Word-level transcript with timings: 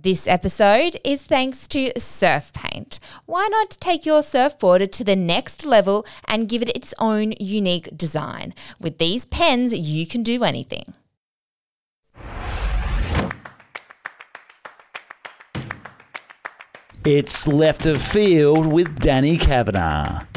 This 0.00 0.28
episode 0.28 0.96
is 1.02 1.24
thanks 1.24 1.66
to 1.68 1.90
Surf 1.98 2.52
Paint. 2.52 3.00
Why 3.26 3.48
not 3.50 3.70
take 3.80 4.06
your 4.06 4.22
surfboard 4.22 4.92
to 4.92 5.02
the 5.02 5.16
next 5.16 5.64
level 5.64 6.06
and 6.28 6.48
give 6.48 6.62
it 6.62 6.68
its 6.68 6.94
own 7.00 7.34
unique 7.40 7.88
design? 7.96 8.54
With 8.80 8.98
these 8.98 9.24
pens, 9.24 9.74
you 9.74 10.06
can 10.06 10.22
do 10.22 10.44
anything. 10.44 10.94
It's 17.04 17.48
left 17.48 17.84
of 17.86 18.00
field 18.00 18.66
with 18.66 19.00
Danny 19.00 19.36
Kavanagh. 19.36 20.27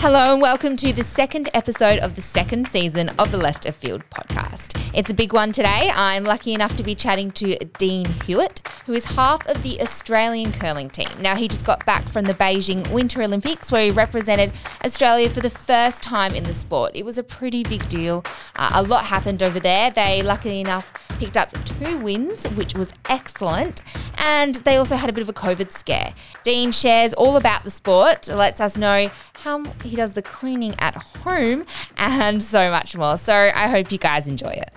Hello 0.00 0.32
and 0.32 0.40
welcome 0.40 0.76
to 0.76 0.92
the 0.92 1.02
second 1.02 1.50
episode 1.54 1.98
of 1.98 2.14
the 2.14 2.22
second 2.22 2.68
season 2.68 3.08
of 3.18 3.32
the 3.32 3.36
Left 3.36 3.66
of 3.66 3.74
Field 3.74 4.04
podcast. 4.10 4.92
It's 4.94 5.10
a 5.10 5.14
big 5.14 5.32
one 5.32 5.50
today. 5.50 5.90
I'm 5.92 6.22
lucky 6.22 6.54
enough 6.54 6.76
to 6.76 6.84
be 6.84 6.94
chatting 6.94 7.32
to 7.32 7.56
Dean 7.78 8.06
Hewitt, 8.24 8.60
who 8.86 8.92
is 8.92 9.04
half 9.04 9.44
of 9.48 9.64
the 9.64 9.82
Australian 9.82 10.52
curling 10.52 10.88
team. 10.88 11.08
Now, 11.20 11.34
he 11.34 11.48
just 11.48 11.66
got 11.66 11.84
back 11.84 12.08
from 12.08 12.26
the 12.26 12.34
Beijing 12.34 12.88
Winter 12.92 13.22
Olympics 13.24 13.72
where 13.72 13.86
he 13.86 13.90
represented 13.90 14.52
Australia 14.84 15.28
for 15.28 15.40
the 15.40 15.50
first 15.50 16.04
time 16.04 16.32
in 16.32 16.44
the 16.44 16.54
sport. 16.54 16.92
It 16.94 17.04
was 17.04 17.18
a 17.18 17.24
pretty 17.24 17.64
big 17.64 17.88
deal. 17.88 18.24
Uh, 18.54 18.70
a 18.74 18.82
lot 18.84 19.04
happened 19.04 19.42
over 19.42 19.58
there. 19.58 19.90
They, 19.90 20.22
luckily 20.22 20.60
enough, 20.60 20.92
picked 21.18 21.36
up 21.36 21.52
two 21.64 21.98
wins, 21.98 22.48
which 22.50 22.74
was 22.74 22.92
excellent. 23.08 23.82
And 24.18 24.56
they 24.56 24.76
also 24.76 24.96
had 24.96 25.08
a 25.08 25.12
bit 25.12 25.22
of 25.22 25.28
a 25.28 25.32
COVID 25.32 25.72
scare. 25.72 26.14
Dean 26.42 26.72
shares 26.72 27.14
all 27.14 27.36
about 27.36 27.64
the 27.64 27.70
sport, 27.70 28.28
lets 28.28 28.60
us 28.60 28.76
know 28.76 29.10
how 29.34 29.64
he 29.82 29.96
does 29.96 30.14
the 30.14 30.22
cleaning 30.22 30.74
at 30.78 30.94
home, 30.94 31.64
and 31.96 32.42
so 32.42 32.70
much 32.70 32.96
more. 32.96 33.16
So 33.16 33.34
I 33.34 33.68
hope 33.68 33.92
you 33.92 33.98
guys 33.98 34.26
enjoy 34.26 34.50
it. 34.50 34.72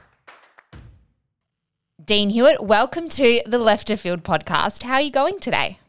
Dean 2.04 2.30
Hewitt, 2.30 2.63
welcome 2.63 3.08
to 3.09 3.41
the 3.46 3.58
Left 3.58 3.90
of 3.90 3.99
Field 3.99 4.24
podcast. 4.24 4.84
How 4.84 4.96
are 4.96 5.01
you 5.01 5.12
going 5.12 5.40
today? 5.40 5.79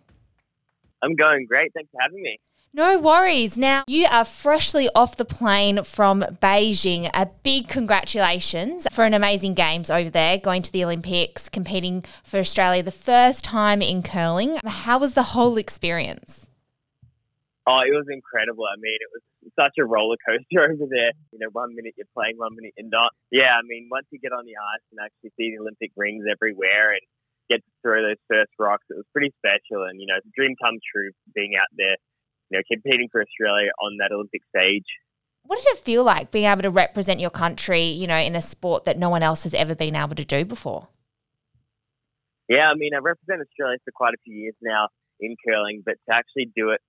I'm 1.02 1.16
going 1.16 1.46
great. 1.46 1.72
Thanks 1.74 1.90
for 1.90 1.98
having 2.00 2.22
me. 2.22 2.38
No 2.74 2.98
worries. 2.98 3.58
Now, 3.58 3.84
you 3.86 4.06
are 4.10 4.24
freshly 4.24 4.88
off 4.94 5.18
the 5.18 5.26
plane 5.26 5.84
from 5.84 6.22
Beijing. 6.40 7.10
A 7.12 7.26
big 7.42 7.68
congratulations 7.68 8.86
for 8.90 9.04
an 9.04 9.12
amazing 9.12 9.52
games 9.52 9.90
over 9.90 10.08
there, 10.08 10.38
going 10.38 10.62
to 10.62 10.72
the 10.72 10.82
Olympics, 10.82 11.50
competing 11.50 12.02
for 12.24 12.38
Australia 12.38 12.82
the 12.82 12.90
first 12.90 13.44
time 13.44 13.82
in 13.82 14.00
curling. 14.00 14.58
How 14.64 14.98
was 14.98 15.12
the 15.12 15.36
whole 15.36 15.58
experience? 15.58 16.48
Oh, 17.66 17.80
it 17.84 17.92
was 17.92 18.06
incredible. 18.08 18.64
I 18.64 18.80
mean, 18.80 18.96
it 18.96 19.10
was 19.12 19.52
such 19.52 19.76
a 19.78 19.84
roller 19.84 20.16
coaster 20.26 20.64
over 20.72 20.88
there. 20.88 21.12
You 21.30 21.40
know, 21.40 21.48
one 21.52 21.76
minute 21.76 21.92
you're 21.98 22.08
playing, 22.16 22.38
one 22.38 22.56
minute 22.56 22.72
you're 22.78 22.88
not. 22.88 23.12
Yeah, 23.30 23.52
I 23.52 23.60
mean, 23.68 23.88
once 23.90 24.06
you 24.10 24.18
get 24.18 24.32
on 24.32 24.46
the 24.46 24.56
ice 24.56 24.84
and 24.90 24.98
actually 25.04 25.36
see 25.36 25.52
the 25.52 25.60
Olympic 25.60 25.92
rings 25.94 26.24
everywhere 26.24 26.92
and 26.96 27.04
get 27.50 27.60
to 27.60 27.70
throw 27.82 28.00
those 28.00 28.22
first 28.32 28.50
rocks, 28.58 28.86
it 28.88 28.96
was 28.96 29.04
pretty 29.12 29.34
special. 29.36 29.84
And, 29.84 30.00
you 30.00 30.06
know, 30.08 30.16
it's 30.16 30.26
a 30.26 30.32
dream 30.34 30.56
come 30.56 30.80
true 30.80 31.12
being 31.36 31.52
out 31.52 31.68
there, 31.76 32.00
you 32.52 32.58
know, 32.58 32.62
competing 32.70 33.08
for 33.10 33.22
Australia 33.22 33.70
on 33.80 33.96
that 33.98 34.12
Olympic 34.12 34.42
stage. 34.54 34.84
What 35.44 35.56
did 35.56 35.68
it 35.72 35.78
feel 35.78 36.04
like 36.04 36.30
being 36.30 36.44
able 36.44 36.62
to 36.62 36.70
represent 36.70 37.18
your 37.18 37.30
country, 37.30 37.82
you 37.82 38.06
know, 38.06 38.16
in 38.18 38.36
a 38.36 38.42
sport 38.42 38.84
that 38.84 38.98
no 38.98 39.08
one 39.08 39.22
else 39.22 39.42
has 39.42 39.54
ever 39.54 39.74
been 39.74 39.96
able 39.96 40.14
to 40.14 40.24
do 40.24 40.44
before? 40.44 40.88
Yeah, 42.48 42.68
I 42.68 42.74
mean, 42.74 42.94
I 42.94 42.98
represent 42.98 43.40
Australia 43.40 43.78
for 43.84 43.92
quite 43.92 44.14
a 44.14 44.20
few 44.24 44.34
years 44.34 44.54
now 44.60 44.88
in 45.20 45.36
curling, 45.46 45.82
but 45.84 45.94
to 46.08 46.14
actually 46.14 46.52
do 46.54 46.70
it 46.70 46.80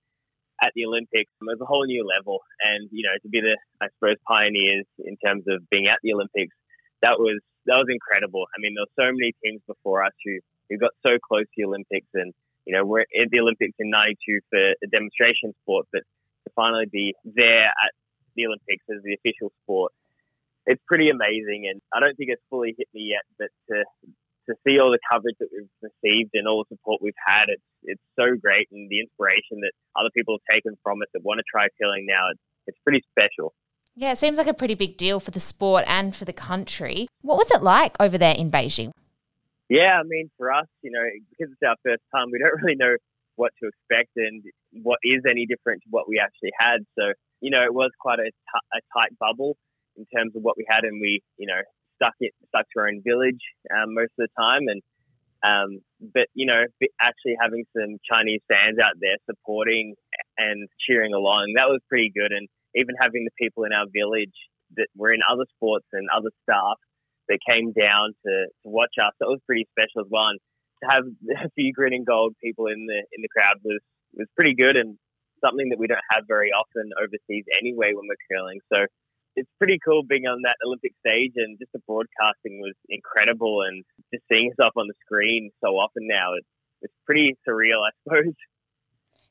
at 0.62 0.72
the 0.74 0.84
Olympics 0.84 1.32
um, 1.40 1.48
was 1.48 1.58
a 1.60 1.64
whole 1.64 1.86
new 1.86 2.06
level. 2.06 2.40
And 2.62 2.88
you 2.92 3.02
know, 3.02 3.16
to 3.22 3.28
be 3.28 3.40
the 3.40 3.56
I 3.80 3.88
suppose 3.96 4.16
pioneers 4.28 4.86
in 4.98 5.16
terms 5.24 5.44
of 5.48 5.68
being 5.70 5.88
at 5.88 5.98
the 6.02 6.12
Olympics, 6.12 6.54
that 7.02 7.18
was 7.18 7.40
that 7.66 7.76
was 7.76 7.88
incredible. 7.88 8.44
I 8.54 8.60
mean, 8.60 8.74
there 8.76 8.84
were 8.84 9.08
so 9.08 9.10
many 9.10 9.32
teams 9.42 9.62
before 9.66 10.04
us 10.04 10.12
who 10.24 10.38
who 10.68 10.78
got 10.78 10.92
so 11.06 11.18
close 11.18 11.44
to 11.44 11.56
the 11.56 11.64
Olympics, 11.64 12.08
and 12.14 12.34
you 12.66 12.74
know, 12.74 12.84
we're 12.84 13.00
at 13.02 13.30
the 13.30 13.40
Olympics 13.40 13.74
in 13.78 13.90
'92 13.90 14.40
for 14.50 14.58
a 14.58 14.86
demonstration 14.90 15.54
sport, 15.62 15.86
but 15.92 16.02
to 16.44 16.50
finally 16.54 16.86
be 16.86 17.14
there 17.24 17.64
at 17.64 17.92
the 18.36 18.46
Olympics 18.46 18.84
as 18.90 19.02
the 19.02 19.14
official 19.14 19.52
sport, 19.62 19.92
it's 20.66 20.82
pretty 20.86 21.10
amazing. 21.10 21.68
And 21.70 21.80
I 21.92 22.00
don't 22.00 22.16
think 22.16 22.30
it's 22.30 22.42
fully 22.50 22.74
hit 22.76 22.88
me 22.94 23.12
yet, 23.12 23.24
but 23.38 23.48
to 23.70 23.84
to 24.46 24.54
see 24.66 24.78
all 24.78 24.90
the 24.90 24.98
coverage 25.10 25.36
that 25.40 25.48
we've 25.52 25.68
received 25.80 26.30
and 26.34 26.46
all 26.46 26.64
the 26.68 26.76
support 26.76 27.00
we've 27.00 27.14
had, 27.24 27.44
it's 27.48 27.62
it's 27.84 28.02
so 28.16 28.36
great, 28.40 28.68
and 28.72 28.88
the 28.88 29.00
inspiration 29.00 29.60
that 29.60 29.72
other 29.96 30.10
people 30.14 30.36
have 30.38 30.54
taken 30.54 30.76
from 30.82 31.02
it 31.02 31.08
that 31.12 31.22
want 31.22 31.38
to 31.38 31.44
try 31.50 31.68
curling 31.80 32.06
now, 32.06 32.30
it's, 32.30 32.40
it's 32.66 32.78
pretty 32.84 33.02
special. 33.10 33.52
Yeah, 33.96 34.12
it 34.12 34.18
seems 34.18 34.38
like 34.38 34.48
a 34.48 34.54
pretty 34.54 34.74
big 34.74 34.96
deal 34.96 35.20
for 35.20 35.30
the 35.30 35.40
sport 35.40 35.84
and 35.86 36.14
for 36.14 36.24
the 36.24 36.32
country. 36.32 37.06
What 37.22 37.36
was 37.36 37.50
it 37.52 37.62
like 37.62 37.94
over 38.00 38.18
there 38.18 38.34
in 38.36 38.50
Beijing? 38.50 38.90
Yeah, 39.68 39.98
I 39.98 40.02
mean, 40.04 40.30
for 40.36 40.52
us, 40.52 40.66
you 40.82 40.90
know, 40.90 41.04
because 41.30 41.52
it's 41.52 41.62
our 41.66 41.76
first 41.84 42.02
time, 42.14 42.28
we 42.30 42.38
don't 42.38 42.54
really 42.62 42.76
know 42.76 42.96
what 43.36 43.52
to 43.62 43.68
expect 43.68 44.10
and 44.16 44.42
what 44.82 44.98
is 45.02 45.22
any 45.28 45.46
different 45.46 45.82
to 45.82 45.88
what 45.90 46.08
we 46.08 46.20
actually 46.22 46.52
had. 46.58 46.84
So, 46.98 47.12
you 47.40 47.50
know, 47.50 47.64
it 47.64 47.74
was 47.74 47.90
quite 47.98 48.18
a, 48.20 48.30
t- 48.30 48.68
a 48.74 48.80
tight 48.96 49.16
bubble 49.18 49.56
in 49.96 50.06
terms 50.14 50.36
of 50.36 50.42
what 50.42 50.56
we 50.56 50.66
had, 50.68 50.84
and 50.84 51.00
we, 51.00 51.22
you 51.38 51.46
know, 51.46 51.60
stuck 51.96 52.14
it 52.20 52.32
stuck 52.48 52.66
to 52.74 52.80
our 52.80 52.88
own 52.88 53.02
village 53.06 53.40
um, 53.72 53.94
most 53.94 54.12
of 54.18 54.28
the 54.28 54.32
time, 54.38 54.68
and 54.68 54.82
um, 55.44 55.80
but 56.00 56.28
you 56.34 56.46
know, 56.46 56.64
actually 57.00 57.36
having 57.40 57.64
some 57.76 57.98
Chinese 58.10 58.40
fans 58.50 58.78
out 58.82 58.94
there 59.00 59.16
supporting 59.28 59.94
and 60.38 60.68
cheering 60.86 61.12
along, 61.14 61.54
that 61.56 61.68
was 61.68 61.80
pretty 61.88 62.10
good. 62.14 62.32
And 62.32 62.48
even 62.74 62.94
having 63.00 63.24
the 63.24 63.34
people 63.38 63.64
in 63.64 63.72
our 63.72 63.86
village 63.92 64.34
that 64.76 64.88
were 64.96 65.12
in 65.12 65.20
other 65.30 65.44
sports 65.56 65.86
and 65.92 66.08
other 66.16 66.30
staff 66.42 66.78
that 67.28 67.38
came 67.48 67.72
down 67.72 68.14
to, 68.26 68.32
to 68.62 68.66
watch 68.68 68.94
us, 69.00 69.12
that 69.20 69.28
was 69.28 69.40
pretty 69.46 69.66
special 69.70 70.02
as 70.02 70.10
well. 70.10 70.28
And 70.28 70.40
to 70.82 70.86
have 70.90 71.04
a 71.46 71.50
few 71.56 71.72
green 71.72 71.94
and 71.94 72.06
gold 72.06 72.34
people 72.42 72.66
in 72.66 72.86
the 72.86 73.00
in 73.12 73.22
the 73.22 73.32
crowd 73.32 73.58
was 73.64 73.80
was 74.14 74.28
pretty 74.36 74.54
good 74.54 74.76
and 74.76 74.96
something 75.44 75.68
that 75.70 75.78
we 75.78 75.86
don't 75.86 76.10
have 76.10 76.24
very 76.26 76.50
often 76.50 76.90
overseas 76.96 77.44
anyway 77.60 77.92
when 77.92 78.08
we're 78.08 78.24
curling. 78.30 78.60
So 78.72 78.86
it's 79.36 79.50
pretty 79.58 79.78
cool 79.84 80.02
being 80.06 80.26
on 80.26 80.42
that 80.42 80.56
Olympic 80.64 80.92
stage, 81.04 81.32
and 81.36 81.58
just 81.58 81.72
the 81.72 81.82
broadcasting 81.86 82.62
was 82.62 82.74
incredible, 82.88 83.62
and 83.66 83.84
just 84.12 84.24
seeing 84.30 84.48
yourself 84.48 84.72
on 84.76 84.86
the 84.86 84.94
screen 85.04 85.50
so 85.62 85.74
often 85.74 86.06
now, 86.06 86.34
it's 86.38 86.48
it's 86.82 86.94
pretty 87.06 87.36
surreal, 87.46 87.82
I 87.82 87.92
suppose. 88.02 88.34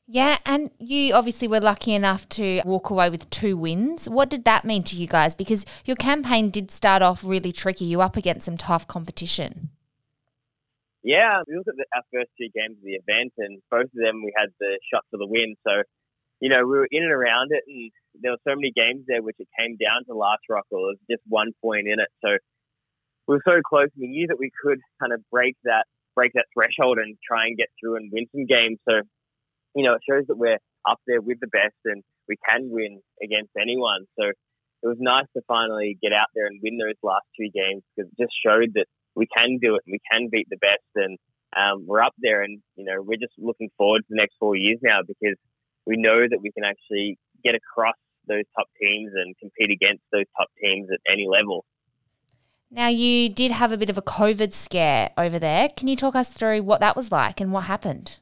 Yeah, 0.06 0.38
and 0.44 0.70
you 0.78 1.14
obviously 1.14 1.48
were 1.48 1.60
lucky 1.60 1.94
enough 1.94 2.28
to 2.30 2.60
walk 2.66 2.90
away 2.90 3.08
with 3.08 3.30
two 3.30 3.56
wins. 3.56 4.08
What 4.08 4.28
did 4.28 4.44
that 4.44 4.64
mean 4.64 4.82
to 4.84 4.96
you 4.96 5.06
guys? 5.06 5.34
Because 5.34 5.64
your 5.86 5.96
campaign 5.96 6.50
did 6.50 6.70
start 6.70 7.00
off 7.00 7.24
really 7.24 7.52
tricky. 7.52 7.86
You 7.86 8.02
up 8.02 8.16
against 8.16 8.44
some 8.44 8.58
tough 8.58 8.86
competition. 8.86 9.70
Yeah, 11.02 11.40
we 11.48 11.56
looked 11.56 11.68
at 11.68 11.76
the, 11.76 11.86
our 11.96 12.02
first 12.12 12.30
two 12.36 12.48
games 12.54 12.76
of 12.76 12.84
the 12.84 13.00
event, 13.00 13.32
and 13.38 13.62
both 13.70 13.88
of 13.88 13.96
them 13.96 14.22
we 14.22 14.32
had 14.36 14.50
the 14.60 14.78
shot 14.92 15.04
for 15.10 15.16
the 15.16 15.26
win. 15.26 15.54
So, 15.66 15.82
you 16.40 16.50
know, 16.50 16.66
we 16.66 16.76
were 16.76 16.88
in 16.90 17.02
and 17.02 17.12
around 17.12 17.52
it, 17.52 17.64
and 17.66 17.90
there 18.20 18.32
were 18.32 18.44
so 18.46 18.54
many 18.54 18.72
games 18.76 19.04
there 19.08 19.22
which 19.22 19.36
it 19.38 19.48
came 19.58 19.76
down 19.76 20.04
to 20.06 20.14
last 20.14 20.44
rock 20.50 20.66
or 20.70 20.80
was 20.80 20.98
just 21.10 21.22
one 21.28 21.52
point 21.62 21.88
in 21.88 21.96
it. 22.00 22.08
So 22.20 22.36
we 23.26 23.36
were 23.36 23.42
so 23.46 23.60
close. 23.64 23.88
We 23.96 24.08
knew 24.08 24.26
that 24.28 24.38
we 24.38 24.50
could 24.52 24.80
kind 25.00 25.12
of 25.12 25.20
break 25.30 25.56
that 25.64 25.84
break 26.14 26.32
that 26.34 26.46
threshold 26.54 26.98
and 26.98 27.16
try 27.26 27.46
and 27.46 27.56
get 27.56 27.68
through 27.80 27.96
and 27.96 28.12
win 28.12 28.26
some 28.32 28.46
games. 28.46 28.78
So 28.88 29.00
you 29.74 29.84
know, 29.84 29.94
it 29.94 30.02
shows 30.08 30.24
that 30.28 30.36
we're 30.36 30.58
up 30.88 31.00
there 31.06 31.20
with 31.20 31.40
the 31.40 31.46
best 31.46 31.76
and 31.84 32.02
we 32.28 32.36
can 32.48 32.70
win 32.70 33.00
against 33.22 33.50
anyone. 33.60 34.06
So 34.18 34.28
it 34.28 34.86
was 34.86 34.98
nice 35.00 35.26
to 35.36 35.42
finally 35.48 35.98
get 36.02 36.12
out 36.12 36.28
there 36.34 36.46
and 36.46 36.60
win 36.62 36.78
those 36.78 36.98
last 37.02 37.24
two 37.38 37.48
games 37.52 37.82
because 37.94 38.10
it 38.10 38.22
just 38.22 38.34
showed 38.44 38.72
that 38.74 38.86
we 39.14 39.26
can 39.26 39.58
do 39.60 39.76
it 39.76 39.82
and 39.86 39.92
we 39.92 40.00
can 40.10 40.28
beat 40.30 40.46
the 40.50 40.58
best 40.58 40.84
and 40.94 41.18
um, 41.56 41.86
we're 41.86 42.02
up 42.02 42.14
there 42.18 42.42
and 42.42 42.60
you 42.76 42.84
know 42.84 43.00
we're 43.00 43.20
just 43.20 43.32
looking 43.38 43.70
forward 43.78 44.00
to 44.00 44.06
the 44.10 44.16
next 44.16 44.34
four 44.40 44.56
years 44.56 44.78
now 44.82 44.98
because 45.06 45.36
we 45.86 45.96
know 45.96 46.26
that 46.28 46.40
we 46.42 46.50
can 46.50 46.64
actually 46.64 47.16
get 47.44 47.54
across 47.54 47.94
those 48.26 48.44
top 48.56 48.66
teams 48.80 49.12
and 49.14 49.36
compete 49.38 49.70
against 49.70 50.02
those 50.12 50.24
top 50.36 50.48
teams 50.60 50.88
at 50.92 51.00
any 51.10 51.26
level. 51.28 51.64
Now, 52.70 52.88
you 52.88 53.28
did 53.28 53.52
have 53.52 53.70
a 53.70 53.76
bit 53.76 53.90
of 53.90 53.98
a 53.98 54.02
COVID 54.02 54.52
scare 54.52 55.10
over 55.16 55.38
there. 55.38 55.68
Can 55.68 55.86
you 55.86 55.94
talk 55.94 56.16
us 56.16 56.32
through 56.32 56.62
what 56.62 56.80
that 56.80 56.96
was 56.96 57.12
like 57.12 57.40
and 57.40 57.52
what 57.52 57.64
happened? 57.64 58.18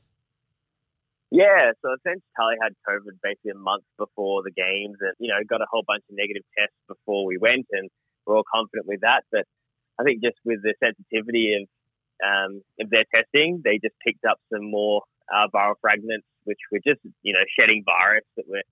Yeah, 1.33 1.73
so 1.81 1.97
essentially 1.97 2.29
Tahli 2.37 2.61
had 2.61 2.77
COVID 2.85 3.17
basically 3.25 3.57
a 3.57 3.59
month 3.59 3.89
before 3.97 4.45
the 4.45 4.53
games 4.53 5.01
and, 5.01 5.17
you 5.17 5.33
know, 5.33 5.41
got 5.49 5.65
a 5.65 5.71
whole 5.73 5.81
bunch 5.81 6.05
of 6.05 6.13
negative 6.13 6.45
tests 6.53 6.77
before 6.85 7.25
we 7.25 7.41
went 7.41 7.65
and 7.73 7.89
we're 8.29 8.37
all 8.37 8.45
confident 8.45 8.85
with 8.85 9.01
that. 9.01 9.25
But 9.33 9.49
I 9.97 10.05
think 10.05 10.21
just 10.21 10.37
with 10.45 10.61
the 10.61 10.77
sensitivity 10.77 11.57
of, 11.57 11.65
um, 12.21 12.61
of 12.85 12.93
their 12.93 13.09
testing, 13.17 13.65
they 13.65 13.81
just 13.81 13.97
picked 14.05 14.29
up 14.29 14.45
some 14.53 14.69
more 14.69 15.09
uh, 15.33 15.49
viral 15.49 15.81
fragments, 15.81 16.29
which 16.45 16.61
were 16.69 16.85
just, 16.85 17.01
you 17.25 17.33
know, 17.33 17.49
shedding 17.57 17.81
virus 17.81 18.29
that 18.37 18.45
were 18.45 18.69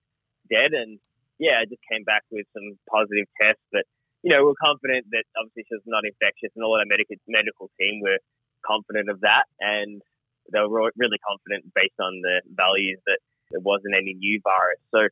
dead. 0.52 0.76
And 0.76 1.00
yeah, 1.40 1.64
I 1.64 1.64
just 1.64 1.80
came 1.88 2.04
back 2.04 2.28
with 2.28 2.44
some 2.52 2.76
positive 2.92 3.24
tests. 3.40 3.64
But, 3.72 3.88
you 4.20 4.36
know, 4.36 4.44
we're 4.44 4.60
confident 4.60 5.08
that 5.16 5.24
obviously 5.32 5.64
she 5.64 5.80
was 5.80 5.88
not 5.88 6.04
infectious 6.04 6.52
and 6.52 6.60
all 6.60 6.76
our 6.76 6.84
medical, 6.84 7.16
medical 7.24 7.72
team 7.80 8.04
were 8.04 8.20
confident 8.60 9.08
of 9.08 9.24
that. 9.24 9.48
And 9.64 10.04
they 10.52 10.60
were 10.60 10.90
really 10.96 11.18
confident 11.26 11.72
based 11.74 11.98
on 12.00 12.20
the 12.22 12.42
values 12.54 12.98
that 13.06 13.18
there 13.50 13.60
wasn't 13.60 13.94
any 13.94 14.14
new 14.14 14.40
virus. 14.42 14.80
So, 14.94 15.08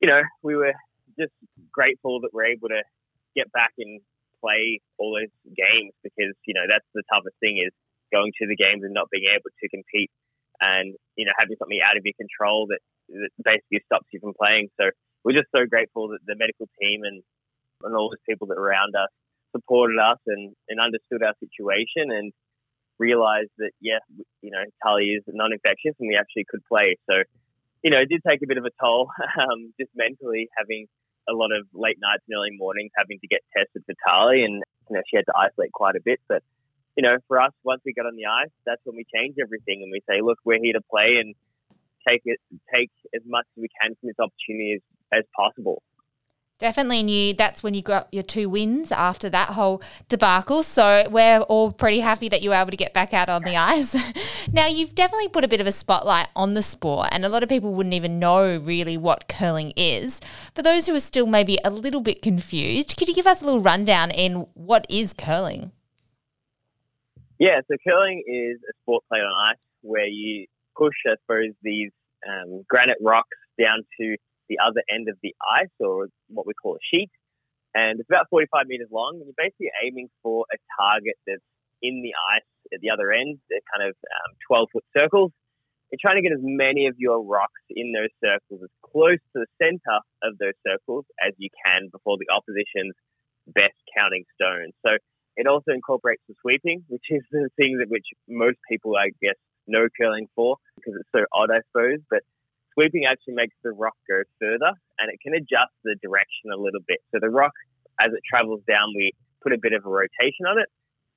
you 0.00 0.08
know, 0.08 0.22
we 0.42 0.56
were 0.56 0.74
just 1.18 1.32
grateful 1.72 2.20
that 2.20 2.30
we're 2.32 2.46
able 2.46 2.68
to 2.68 2.82
get 3.34 3.50
back 3.52 3.72
and 3.78 4.00
play 4.40 4.80
all 4.98 5.16
those 5.16 5.32
games 5.56 5.92
because 6.02 6.34
you 6.44 6.54
know 6.54 6.66
that's 6.68 6.86
the 6.94 7.02
toughest 7.12 7.34
thing 7.40 7.58
is 7.58 7.72
going 8.12 8.30
to 8.38 8.46
the 8.46 8.56
games 8.56 8.84
and 8.84 8.92
not 8.92 9.08
being 9.10 9.24
able 9.32 9.48
to 9.48 9.68
compete 9.68 10.10
and 10.60 10.94
you 11.16 11.24
know 11.24 11.32
having 11.38 11.56
something 11.58 11.80
out 11.82 11.96
of 11.96 12.04
your 12.04 12.14
control 12.14 12.68
that, 12.68 12.78
that 13.08 13.30
basically 13.42 13.80
stops 13.86 14.06
you 14.12 14.20
from 14.20 14.34
playing. 14.36 14.68
So 14.78 14.90
we're 15.24 15.36
just 15.36 15.50
so 15.50 15.64
grateful 15.66 16.08
that 16.08 16.20
the 16.26 16.36
medical 16.36 16.68
team 16.80 17.02
and 17.02 17.22
and 17.82 17.96
all 17.96 18.10
those 18.10 18.22
people 18.28 18.48
that 18.48 18.58
around 18.58 18.94
us 18.94 19.10
supported 19.52 19.98
us 19.98 20.18
and, 20.26 20.54
and 20.68 20.80
understood 20.80 21.22
our 21.22 21.34
situation 21.38 22.10
and 22.10 22.32
realized 22.98 23.50
that 23.58 23.70
yeah, 23.80 23.98
you 24.42 24.50
know, 24.50 24.62
Tahli 24.84 25.16
is 25.16 25.22
non-infectious 25.26 25.94
and 25.98 26.08
we 26.08 26.16
actually 26.16 26.46
could 26.48 26.64
play. 26.66 26.96
So 27.10 27.22
you 27.82 27.90
know, 27.90 28.00
it 28.00 28.08
did 28.08 28.22
take 28.26 28.40
a 28.42 28.46
bit 28.48 28.56
of 28.56 28.64
a 28.64 28.72
toll, 28.80 29.10
um, 29.40 29.74
just 29.78 29.90
mentally 29.94 30.48
having 30.56 30.86
a 31.28 31.32
lot 31.32 31.52
of 31.52 31.66
late 31.72 31.98
nights 32.00 32.24
and 32.28 32.36
early 32.36 32.56
mornings 32.56 32.92
having 32.96 33.18
to 33.20 33.28
get 33.28 33.40
tested 33.56 33.84
for 33.84 33.94
Tahli, 34.08 34.44
and 34.44 34.62
you 34.88 34.96
know 34.96 35.02
she 35.08 35.16
had 35.16 35.26
to 35.26 35.36
isolate 35.36 35.72
quite 35.72 35.96
a 35.96 36.02
bit. 36.04 36.20
But 36.28 36.42
you 36.96 37.02
know, 37.02 37.16
for 37.28 37.40
us, 37.40 37.52
once 37.64 37.82
we 37.84 37.92
got 37.92 38.06
on 38.06 38.16
the 38.16 38.26
ice, 38.26 38.52
that's 38.64 38.80
when 38.84 38.96
we 38.96 39.04
change 39.14 39.36
everything 39.42 39.82
and 39.82 39.90
we 39.90 40.00
say, 40.08 40.22
look, 40.22 40.38
we're 40.44 40.62
here 40.62 40.74
to 40.74 40.84
play 40.90 41.18
and 41.18 41.34
take 42.08 42.22
it, 42.24 42.38
take 42.72 42.90
as 43.14 43.22
much 43.26 43.46
as 43.56 43.62
we 43.62 43.68
can 43.80 43.96
from 43.98 44.08
this 44.08 44.20
opportunity 44.20 44.78
as, 44.78 44.82
as 45.12 45.24
possible. 45.34 45.82
Definitely, 46.60 47.00
and 47.00 47.10
you 47.10 47.34
that's 47.34 47.64
when 47.64 47.74
you 47.74 47.82
got 47.82 48.06
your 48.12 48.22
two 48.22 48.48
wins 48.48 48.92
after 48.92 49.28
that 49.28 49.50
whole 49.50 49.82
debacle. 50.08 50.62
So 50.62 51.04
we're 51.10 51.40
all 51.40 51.72
pretty 51.72 51.98
happy 51.98 52.28
that 52.28 52.42
you 52.42 52.50
were 52.50 52.56
able 52.56 52.70
to 52.70 52.76
get 52.76 52.94
back 52.94 53.12
out 53.12 53.28
on 53.28 53.42
the 53.42 53.56
ice. 53.56 53.96
now 54.52 54.66
you've 54.68 54.94
definitely 54.94 55.28
put 55.28 55.42
a 55.42 55.48
bit 55.48 55.60
of 55.60 55.66
a 55.66 55.72
spotlight 55.72 56.28
on 56.36 56.54
the 56.54 56.62
sport, 56.62 57.08
and 57.10 57.24
a 57.24 57.28
lot 57.28 57.42
of 57.42 57.48
people 57.48 57.74
wouldn't 57.74 57.94
even 57.94 58.20
know 58.20 58.58
really 58.58 58.96
what 58.96 59.26
curling 59.26 59.72
is. 59.76 60.20
For 60.54 60.62
those 60.62 60.86
who 60.86 60.94
are 60.94 61.00
still 61.00 61.26
maybe 61.26 61.58
a 61.64 61.70
little 61.70 62.00
bit 62.00 62.22
confused, 62.22 62.96
could 62.96 63.08
you 63.08 63.14
give 63.14 63.26
us 63.26 63.42
a 63.42 63.44
little 63.44 63.60
rundown 63.60 64.12
in 64.12 64.46
what 64.54 64.86
is 64.88 65.12
curling? 65.12 65.72
Yeah, 67.40 67.60
so 67.66 67.76
curling 67.86 68.22
is 68.28 68.60
a 68.62 68.72
sport 68.82 69.02
played 69.08 69.22
on 69.22 69.32
ice 69.50 69.58
where 69.82 70.06
you 70.06 70.46
push, 70.76 70.94
I 71.04 71.16
suppose, 71.22 71.50
these 71.62 71.90
um, 72.28 72.62
granite 72.68 72.98
rocks 73.00 73.36
down 73.58 73.84
to 74.00 74.16
the 74.48 74.58
other 74.60 74.82
end 74.92 75.08
of 75.08 75.16
the 75.22 75.34
ice, 75.40 75.72
or 75.80 76.08
what 76.28 76.46
we 76.46 76.54
call 76.54 76.76
a 76.76 76.84
sheet. 76.84 77.10
And 77.74 77.98
it's 77.98 78.08
about 78.08 78.30
45 78.30 78.66
meters 78.66 78.88
long. 78.92 79.18
And 79.18 79.26
you're 79.26 79.36
basically 79.36 79.70
aiming 79.82 80.08
for 80.22 80.46
a 80.52 80.58
target 80.78 81.18
that's 81.26 81.42
in 81.82 82.02
the 82.02 82.14
ice 82.36 82.46
at 82.72 82.80
the 82.80 82.90
other 82.90 83.10
end. 83.10 83.38
They're 83.50 83.66
kind 83.66 83.90
of 83.90 83.94
um, 83.98 84.30
12 84.46 84.68
foot 84.72 84.86
circles. 84.96 85.32
You're 85.90 86.02
trying 86.02 86.22
to 86.22 86.26
get 86.26 86.34
as 86.34 86.42
many 86.42 86.86
of 86.86 86.94
your 86.98 87.22
rocks 87.22 87.62
in 87.70 87.92
those 87.92 88.10
circles 88.18 88.62
as 88.62 88.72
close 88.82 89.20
to 89.34 89.44
the 89.44 89.50
center 89.60 89.98
of 90.22 90.38
those 90.38 90.56
circles 90.66 91.04
as 91.22 91.34
you 91.38 91.50
can 91.66 91.90
before 91.92 92.16
the 92.18 92.30
opposition's 92.34 92.96
best 93.46 93.76
counting 93.94 94.24
stone. 94.34 94.72
So 94.86 94.96
it 95.36 95.46
also 95.46 95.72
incorporates 95.72 96.22
the 96.26 96.34
sweeping, 96.40 96.82
which 96.88 97.04
is 97.10 97.22
the 97.30 97.50
thing 97.60 97.78
that 97.78 97.90
which 97.90 98.06
most 98.26 98.58
people, 98.70 98.96
I 98.96 99.10
guess, 99.20 99.38
know 99.66 99.86
curling 100.00 100.26
for 100.34 100.56
because 100.76 100.94
it's 100.98 101.10
so 101.14 101.24
odd, 101.32 101.50
I 101.50 101.60
suppose. 101.70 102.00
But 102.10 102.22
Sweeping 102.74 103.06
actually 103.06 103.34
makes 103.34 103.54
the 103.62 103.70
rock 103.70 103.94
go 104.08 104.22
further 104.40 104.74
and 104.98 105.06
it 105.10 105.18
can 105.22 105.34
adjust 105.34 105.74
the 105.82 105.96
direction 106.02 106.50
a 106.52 106.58
little 106.58 106.82
bit. 106.86 106.98
So 107.14 107.18
the 107.22 107.30
rock, 107.30 107.54
as 108.00 108.10
it 108.12 108.22
travels 108.26 108.62
down, 108.66 108.90
we 108.94 109.12
put 109.42 109.52
a 109.52 109.58
bit 109.60 109.72
of 109.72 109.86
a 109.86 109.88
rotation 109.88 110.46
on 110.46 110.58
it. 110.58 110.68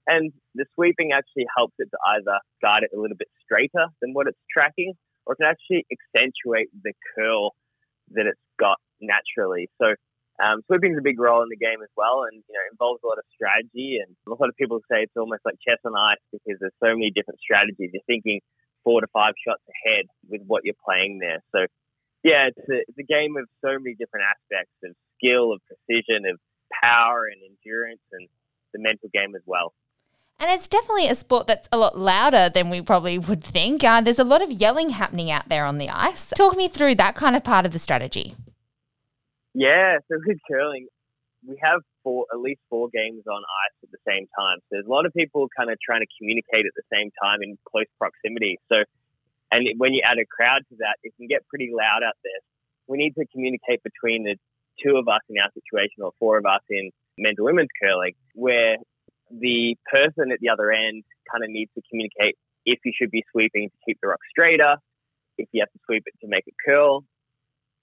And 0.08 0.32
the 0.56 0.66
sweeping 0.76 1.12
actually 1.12 1.46
helps 1.58 1.76
it 1.80 1.90
to 1.92 2.00
either 2.16 2.40
guide 2.62 2.84
it 2.88 2.96
a 2.96 3.00
little 3.00 3.18
bit 3.18 3.28
straighter 3.44 3.92
than 4.02 4.14
what 4.14 4.28
it's 4.28 4.40
tracking, 4.48 4.94
or 5.26 5.34
it 5.34 5.44
can 5.44 5.52
actually 5.52 5.84
accentuate 5.92 6.70
the 6.72 6.94
curl 7.16 7.52
that 8.16 8.26
it's 8.26 8.40
got 8.58 8.80
naturally. 9.02 9.68
So 9.82 10.00
um, 10.40 10.62
sweeping 10.68 10.94
is 10.94 11.00
a 11.00 11.04
big 11.04 11.20
role 11.20 11.44
in 11.44 11.50
the 11.50 11.60
game 11.60 11.84
as 11.84 11.92
well, 11.98 12.24
and 12.24 12.40
you 12.46 12.54
know 12.56 12.64
involves 12.72 13.02
a 13.04 13.08
lot 13.08 13.18
of 13.18 13.26
strategy. 13.34 14.00
And 14.00 14.16
a 14.30 14.38
lot 14.38 14.48
of 14.48 14.56
people 14.56 14.80
say 14.88 15.04
it's 15.04 15.18
almost 15.18 15.44
like 15.44 15.60
chess 15.60 15.82
on 15.84 15.92
ice 15.98 16.22
because 16.32 16.56
there's 16.62 16.78
so 16.80 16.94
many 16.96 17.12
different 17.12 17.42
strategies. 17.42 17.92
You're 17.92 18.08
thinking 18.08 18.40
four 18.88 19.02
to 19.02 19.08
five 19.08 19.34
shots 19.46 19.64
ahead 19.68 20.06
with 20.30 20.42
what 20.48 20.64
you're 20.64 20.80
playing 20.86 21.20
there. 21.20 21.44
So, 21.52 21.68
yeah, 22.24 22.48
it's 22.48 22.70
a, 22.70 22.78
it's 22.88 22.98
a 22.98 23.04
game 23.04 23.36
of 23.36 23.50
so 23.60 23.78
many 23.78 23.96
different 23.96 24.28
aspects 24.32 24.72
of 24.86 24.96
skill, 25.18 25.52
of 25.52 25.60
precision, 25.68 26.24
of 26.32 26.40
power 26.82 27.26
and 27.26 27.36
endurance, 27.44 28.00
and 28.14 28.30
the 28.72 28.80
mental 28.80 29.10
game 29.14 29.36
as 29.36 29.42
well. 29.46 29.74
And 30.40 30.50
it's 30.50 30.70
definitely 30.70 31.10
a 31.10 31.16
sport 31.16 31.48
that's 31.48 31.68
a 31.70 31.78
lot 31.78 31.98
louder 31.98 32.50
than 32.54 32.70
we 32.70 32.82
probably 32.82 33.18
would 33.18 33.44
think. 33.44 33.84
Uh, 33.84 34.00
there's 34.00 34.20
a 34.20 34.24
lot 34.24 34.42
of 34.42 34.52
yelling 34.52 34.92
happening 34.92 35.32
out 35.32 35.50
there 35.50 35.66
on 35.66 35.80
the 35.80 35.90
ice. 35.90 36.32
Talk 36.38 36.56
me 36.56 36.70
through 36.70 36.96
that 36.96 37.16
kind 37.16 37.36
of 37.36 37.44
part 37.44 37.66
of 37.66 37.74
the 37.74 37.80
strategy. 37.80 38.36
Yeah, 39.54 39.98
so 40.08 40.18
with 40.26 40.38
curling, 40.50 40.88
we 41.48 41.56
have 41.64 41.80
four, 42.04 42.28
at 42.32 42.40
least 42.40 42.60
four 42.70 42.90
games 42.92 43.24
on 43.26 43.40
ice 43.40 43.78
at 43.82 43.90
the 43.92 44.04
same 44.04 44.28
time. 44.36 44.60
So 44.68 44.78
there's 44.78 44.86
a 44.86 44.92
lot 44.92 45.08
of 45.08 45.14
people 45.16 45.48
kind 45.56 45.72
of 45.72 45.80
trying 45.80 46.04
to 46.04 46.12
communicate 46.20 46.68
at 46.68 46.76
the 46.76 46.84
same 46.92 47.10
time 47.24 47.40
in 47.42 47.58
close 47.64 47.88
proximity. 47.98 48.60
So, 48.68 48.84
and 49.52 49.64
when 49.80 49.96
you 49.96 50.04
add 50.04 50.20
a 50.20 50.28
crowd 50.28 50.68
to 50.70 50.76
that, 50.84 51.00
it 51.04 51.16
can 51.16 51.28
get 51.28 51.48
pretty 51.48 51.72
loud 51.72 52.04
out 52.04 52.20
there. 52.24 52.42
We 52.88 52.98
need 53.00 53.16
to 53.16 53.26
communicate 53.32 53.80
between 53.82 54.28
the 54.28 54.36
two 54.84 55.00
of 55.00 55.08
us 55.08 55.24
in 55.32 55.40
our 55.40 55.50
situation 55.56 56.04
or 56.04 56.12
four 56.20 56.38
of 56.38 56.46
us 56.46 56.62
in 56.70 56.92
men's 57.18 57.40
women's 57.40 57.72
curling, 57.82 58.14
where 58.36 58.76
the 59.32 59.76
person 59.88 60.32
at 60.32 60.40
the 60.40 60.50
other 60.52 60.72
end 60.72 61.04
kind 61.32 61.44
of 61.44 61.50
needs 61.50 61.72
to 61.76 61.82
communicate 61.90 62.36
if 62.66 62.80
you 62.84 62.92
should 62.92 63.12
be 63.12 63.24
sweeping 63.32 63.70
to 63.72 63.78
keep 63.88 63.98
the 64.02 64.10
rock 64.10 64.20
straighter, 64.30 64.76
if 65.38 65.48
you 65.52 65.62
have 65.62 65.72
to 65.72 65.80
sweep 65.86 66.04
it 66.06 66.14
to 66.22 66.28
make 66.28 66.44
it 66.46 66.54
curl, 66.64 67.04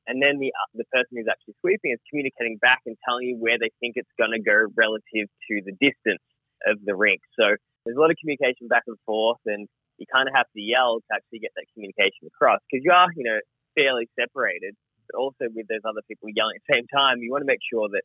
and 0.07 0.21
then 0.21 0.39
the 0.39 0.53
uh, 0.53 0.69
the 0.75 0.85
person 0.93 1.17
who's 1.17 1.31
actually 1.31 1.57
sweeping 1.61 1.93
is 1.93 2.03
communicating 2.11 2.61
back 2.61 2.85
and 2.85 2.97
telling 3.05 3.29
you 3.29 3.37
where 3.41 3.57
they 3.57 3.73
think 3.81 3.97
it's 3.97 4.11
going 4.21 4.33
to 4.33 4.43
go 4.43 4.69
relative 4.77 5.29
to 5.49 5.55
the 5.65 5.73
distance 5.81 6.23
of 6.69 6.81
the 6.85 6.95
rink. 6.95 7.21
So 7.39 7.57
there's 7.85 7.97
a 7.97 8.01
lot 8.01 8.13
of 8.13 8.17
communication 8.21 8.69
back 8.69 8.85
and 8.87 8.97
forth, 9.05 9.41
and 9.47 9.69
you 9.97 10.07
kind 10.09 10.29
of 10.29 10.35
have 10.35 10.49
to 10.53 10.61
yell 10.61 11.01
to 11.01 11.11
actually 11.13 11.41
get 11.41 11.53
that 11.57 11.69
communication 11.73 12.29
across 12.29 12.61
because 12.69 12.85
you 12.85 12.93
are, 12.93 13.09
you 13.17 13.25
know, 13.25 13.41
fairly 13.77 14.09
separated. 14.19 14.77
But 15.09 15.21
also 15.21 15.53
with 15.53 15.69
those 15.69 15.85
other 15.85 16.01
people 16.09 16.33
yelling 16.33 16.57
at 16.57 16.65
the 16.65 16.81
same 16.81 16.89
time, 16.89 17.21
you 17.21 17.29
want 17.29 17.45
to 17.45 17.51
make 17.51 17.61
sure 17.61 17.93
that 17.93 18.05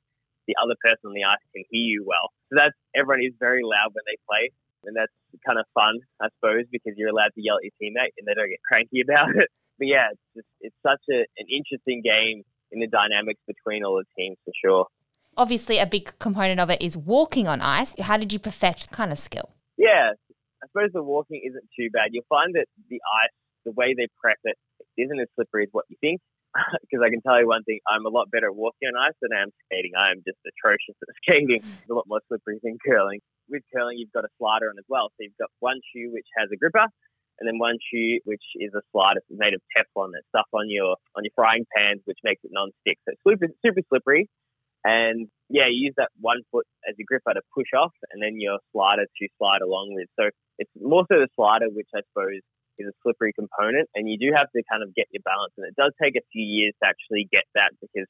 the 0.51 0.59
other 0.59 0.75
person 0.83 1.07
on 1.07 1.15
the 1.15 1.23
ice 1.23 1.39
can 1.55 1.63
hear 1.71 1.83
you 1.83 2.03
well. 2.03 2.31
So 2.51 2.59
that's 2.59 2.75
everyone 2.91 3.23
is 3.23 3.35
very 3.39 3.63
loud 3.63 3.95
when 3.95 4.03
they 4.03 4.19
play, 4.27 4.51
and 4.83 4.95
that's 4.95 5.13
kind 5.47 5.59
of 5.59 5.67
fun, 5.71 6.03
I 6.19 6.27
suppose, 6.35 6.67
because 6.71 6.99
you're 6.99 7.11
allowed 7.11 7.31
to 7.35 7.41
yell 7.43 7.59
at 7.59 7.67
your 7.67 7.75
teammate 7.79 8.19
and 8.19 8.27
they 8.27 8.35
don't 8.35 8.51
get 8.51 8.59
cranky 8.67 8.99
about 9.07 9.35
it 9.35 9.47
but 9.79 9.87
yeah, 9.87 10.11
it's 10.11 10.21
just 10.35 10.47
it's 10.61 10.75
such 10.85 11.01
a, 11.09 11.25
an 11.39 11.47
interesting 11.49 12.03
game 12.03 12.43
in 12.71 12.79
the 12.79 12.87
dynamics 12.87 13.39
between 13.47 13.83
all 13.83 13.95
the 13.95 14.05
teams 14.17 14.37
for 14.45 14.53
sure. 14.63 14.85
Obviously, 15.37 15.79
a 15.79 15.85
big 15.85 16.11
component 16.19 16.59
of 16.59 16.69
it 16.69 16.81
is 16.81 16.97
walking 16.97 17.47
on 17.47 17.61
ice. 17.61 17.93
How 17.99 18.17
did 18.17 18.33
you 18.33 18.39
perfect 18.39 18.91
kind 18.91 19.11
of 19.11 19.17
skill? 19.17 19.55
Yeah, 19.77 20.11
I 20.61 20.67
suppose 20.67 20.91
the 20.93 21.01
walking 21.01 21.41
isn't 21.47 21.63
too 21.77 21.89
bad. 21.91 22.11
You'll 22.11 22.27
find 22.27 22.53
that 22.55 22.67
the 22.89 22.99
ice, 23.23 23.35
the 23.63 23.71
way 23.71 23.95
they 23.95 24.07
prep 24.19 24.37
it, 24.43 24.57
isn't 24.99 25.19
as 25.19 25.27
slippery 25.35 25.63
as 25.63 25.69
what 25.71 25.85
you 25.89 25.97
think. 26.01 26.19
Because 26.81 27.05
I 27.05 27.13
can 27.13 27.21
tell 27.21 27.37
you 27.39 27.45
one 27.45 27.61
thing, 27.63 27.77
I'm 27.85 28.05
a 28.05 28.09
lot 28.09 28.33
better 28.33 28.49
at 28.49 28.57
walking 28.57 28.89
on 28.89 28.97
ice 28.97 29.13
than 29.21 29.29
I 29.29 29.45
am 29.45 29.53
skating. 29.69 29.93
I 29.93 30.09
am 30.09 30.25
just 30.25 30.41
atrocious 30.41 30.97
at 30.97 31.13
skating. 31.21 31.61
It's 31.61 31.89
a 31.89 31.93
lot 31.93 32.09
more 32.09 32.25
slippery 32.27 32.57
than 32.65 32.81
curling. 32.81 33.21
With 33.47 33.61
curling, 33.69 34.01
you've 34.01 34.11
got 34.11 34.25
a 34.25 34.33
slider 34.41 34.67
on 34.67 34.75
as 34.81 34.89
well. 34.89 35.13
So 35.13 35.23
you've 35.23 35.37
got 35.37 35.53
one 35.61 35.77
shoe 35.93 36.09
which 36.09 36.25
has 36.41 36.49
a 36.49 36.57
gripper, 36.57 36.89
and 37.39 37.47
then 37.47 37.57
one 37.57 37.77
shoe 37.79 38.19
which 38.25 38.43
is 38.55 38.73
a 38.75 38.81
slider 38.91 39.21
made 39.29 39.53
of 39.53 39.61
Teflon 39.75 40.11
that's 40.13 40.27
stuck 40.29 40.47
on 40.53 40.69
your 40.69 40.95
on 41.15 41.23
your 41.23 41.33
frying 41.35 41.65
pans, 41.75 42.01
which 42.05 42.19
makes 42.23 42.43
it 42.43 42.51
non-stick. 42.53 42.99
So 43.07 43.15
it's 43.15 43.23
super 43.25 43.47
super 43.65 43.81
slippery. 43.89 44.29
And 44.83 45.27
yeah, 45.49 45.67
you 45.67 45.91
use 45.91 45.95
that 45.97 46.09
one 46.19 46.39
foot 46.51 46.65
as 46.87 46.95
your 46.97 47.05
gripper 47.07 47.33
to 47.33 47.41
push 47.53 47.71
off, 47.75 47.91
and 48.11 48.23
then 48.23 48.39
your 48.39 48.59
slider 48.71 49.03
to 49.03 49.27
slide 49.37 49.61
along 49.61 49.91
with. 49.95 50.07
So 50.19 50.29
it's 50.57 50.71
more 50.79 51.03
so 51.11 51.19
the 51.19 51.27
slider, 51.35 51.67
which 51.67 51.89
I 51.95 51.99
suppose 52.11 52.39
is 52.79 52.87
a 52.87 52.95
slippery 53.03 53.33
component, 53.35 53.89
and 53.95 54.07
you 54.07 54.17
do 54.17 54.31
have 54.35 54.47
to 54.55 54.63
kind 54.71 54.83
of 54.83 54.95
get 54.95 55.07
your 55.11 55.23
balance. 55.23 55.51
And 55.57 55.67
it 55.67 55.75
does 55.75 55.91
take 56.01 56.15
a 56.15 56.23
few 56.31 56.43
years 56.43 56.73
to 56.81 56.87
actually 56.87 57.27
get 57.31 57.43
that 57.55 57.75
because, 57.81 58.07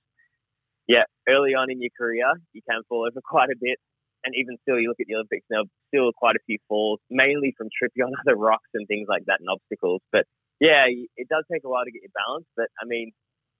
yeah, 0.87 1.09
early 1.27 1.57
on 1.57 1.71
in 1.71 1.81
your 1.81 1.93
career, 1.97 2.29
you 2.53 2.61
can 2.69 2.81
fall 2.87 3.05
over 3.09 3.21
quite 3.25 3.49
a 3.49 3.57
bit 3.59 3.81
and 4.23 4.35
even 4.35 4.57
still, 4.61 4.79
you 4.79 4.89
look 4.89 4.99
at 4.99 5.07
the 5.07 5.15
Olympics 5.15 5.45
now, 5.49 5.63
still 5.87 6.11
quite 6.15 6.35
a 6.35 6.43
few 6.45 6.57
falls, 6.67 6.99
mainly 7.09 7.53
from 7.57 7.67
tripping 7.77 8.03
on 8.07 8.13
other 8.21 8.35
rocks 8.35 8.69
and 8.73 8.87
things 8.87 9.07
like 9.09 9.25
that 9.25 9.39
and 9.39 9.49
obstacles. 9.49 10.01
But 10.11 10.25
yeah, 10.59 10.85
it 10.87 11.27
does 11.29 11.45
take 11.51 11.63
a 11.63 11.69
while 11.69 11.85
to 11.85 11.91
get 11.91 12.03
your 12.03 12.15
balance. 12.15 12.45
But 12.55 12.67
I 12.81 12.85
mean, 12.85 13.11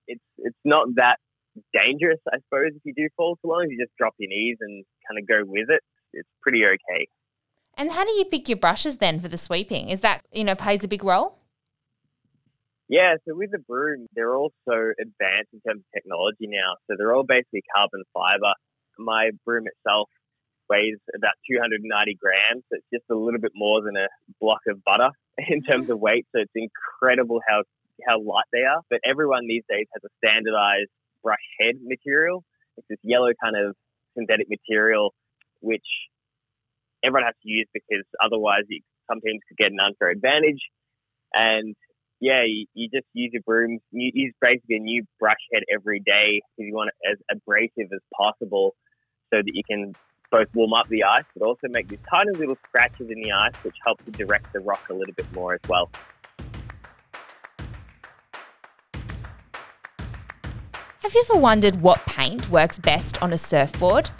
it's 0.08 0.24
it's 0.38 0.64
not 0.66 0.88
that 0.96 1.18
dangerous, 1.74 2.20
I 2.28 2.38
suppose, 2.46 2.72
if 2.76 2.82
you 2.84 2.94
do 2.96 3.08
fall 3.16 3.38
so 3.42 3.50
long 3.50 3.64
as 3.64 3.72
you 3.72 3.78
just 3.78 3.96
drop 3.98 4.14
your 4.18 4.30
knees 4.30 4.58
and 4.60 4.86
kind 5.08 5.20
of 5.20 5.28
go 5.28 5.44
with 5.46 5.70
it. 5.70 5.82
It's 6.14 6.30
pretty 6.42 6.66
okay. 6.66 7.08
And 7.78 7.92
how 7.92 8.04
do 8.04 8.12
you 8.12 8.26
pick 8.26 8.50
your 8.50 8.58
brushes 8.58 8.98
then 8.98 9.20
for 9.20 9.28
the 9.28 9.38
sweeping? 9.38 9.90
Is 9.90 10.02
that 10.02 10.26
you 10.34 10.44
know 10.44 10.56
plays 10.56 10.84
a 10.84 10.88
big 10.88 11.04
role? 11.04 11.38
Yeah, 12.90 13.16
so 13.28 13.36
with 13.36 13.52
the 13.52 13.60
broom, 13.60 14.08
they're 14.16 14.36
all 14.36 14.52
so 14.68 14.74
advanced 15.00 15.54
in 15.54 15.62
terms 15.62 15.82
of 15.82 15.86
technology 15.94 16.48
now. 16.50 16.74
So 16.88 16.96
they're 16.98 17.14
all 17.14 17.24
basically 17.24 17.62
carbon 17.74 18.04
fiber. 18.14 18.54
My 18.98 19.30
broom 19.46 19.66
itself 19.68 20.10
weighs 20.70 20.98
about 21.16 21.34
290 21.50 21.82
grams. 22.16 22.64
So 22.70 22.78
it's 22.78 22.88
just 22.94 23.10
a 23.10 23.16
little 23.16 23.40
bit 23.40 23.54
more 23.56 23.82
than 23.82 23.98
a 23.98 24.08
block 24.40 24.62
of 24.68 24.84
butter 24.84 25.10
in 25.50 25.64
terms 25.64 25.90
of 25.90 26.00
weight. 26.00 26.28
So 26.36 26.42
it's 26.42 26.56
incredible 26.56 27.42
how 27.48 27.64
how 28.08 28.22
light 28.22 28.48
they 28.54 28.64
are. 28.64 28.82
But 28.90 29.00
everyone 29.04 29.48
these 29.48 29.64
days 29.70 29.88
has 29.94 30.04
a 30.06 30.12
standardized 30.24 30.90
brush 31.22 31.44
head 31.60 31.76
material. 31.82 32.44
It's 32.78 32.88
this 32.88 33.00
yellow 33.04 33.32
kind 33.44 33.58
of 33.58 33.76
synthetic 34.16 34.48
material 34.50 35.14
which 35.62 35.86
everyone 37.04 37.24
has 37.24 37.36
to 37.44 37.50
use 37.50 37.68
because 37.74 38.06
otherwise 38.24 38.64
you, 38.68 38.82
some 39.10 39.20
teams 39.22 39.42
could 39.48 39.58
get 39.58 39.72
an 39.72 39.80
unfair 39.80 40.10
advantage. 40.10 40.62
And 41.34 41.76
yeah, 42.20 42.44
you, 42.46 42.66
you 42.74 42.90
just 42.94 43.08
use 43.14 43.32
your 43.34 43.44
broom. 43.46 43.80
You 43.92 44.12
use 44.14 44.34
basically 44.42 44.78
a 44.78 44.80
new 44.80 45.04
brush 45.20 45.40
head 45.54 45.64
every 45.74 46.00
day 46.00 46.42
because 46.42 46.68
you 46.68 46.74
want 46.74 46.92
it 46.92 47.12
as 47.12 47.18
abrasive 47.32 47.92
as 47.94 48.02
possible 48.16 48.76
so 49.34 49.38
that 49.38 49.52
you 49.54 49.64
can 49.70 49.94
both 50.32 50.48
warm 50.54 50.74
up 50.74 50.88
the 50.90 51.04
ice 51.04 51.24
but 51.36 51.46
also 51.46 51.68
make 51.70 51.88
these 51.88 52.00
tiny 52.10 52.32
little 52.32 52.58
scratches 52.68 53.10
in 53.10 53.22
the 53.22 53.32
ice 53.32 53.54
which 53.64 53.76
help 53.86 54.04
to 54.06 54.12
direct 54.12 54.52
the 54.54 54.60
rock 54.60 54.90
a 54.90 54.94
little 54.94 55.14
bit 55.14 55.32
more 55.34 55.54
as 55.54 55.62
well. 55.68 55.90
Have 61.02 61.14
you 61.14 61.24
ever 61.30 61.40
wondered 61.40 61.82
what 61.82 62.06
paint 62.06 62.50
works 62.50 62.78
best 62.78 63.22
on 63.22 63.34
a 63.34 63.38
surfboard? 63.38 64.12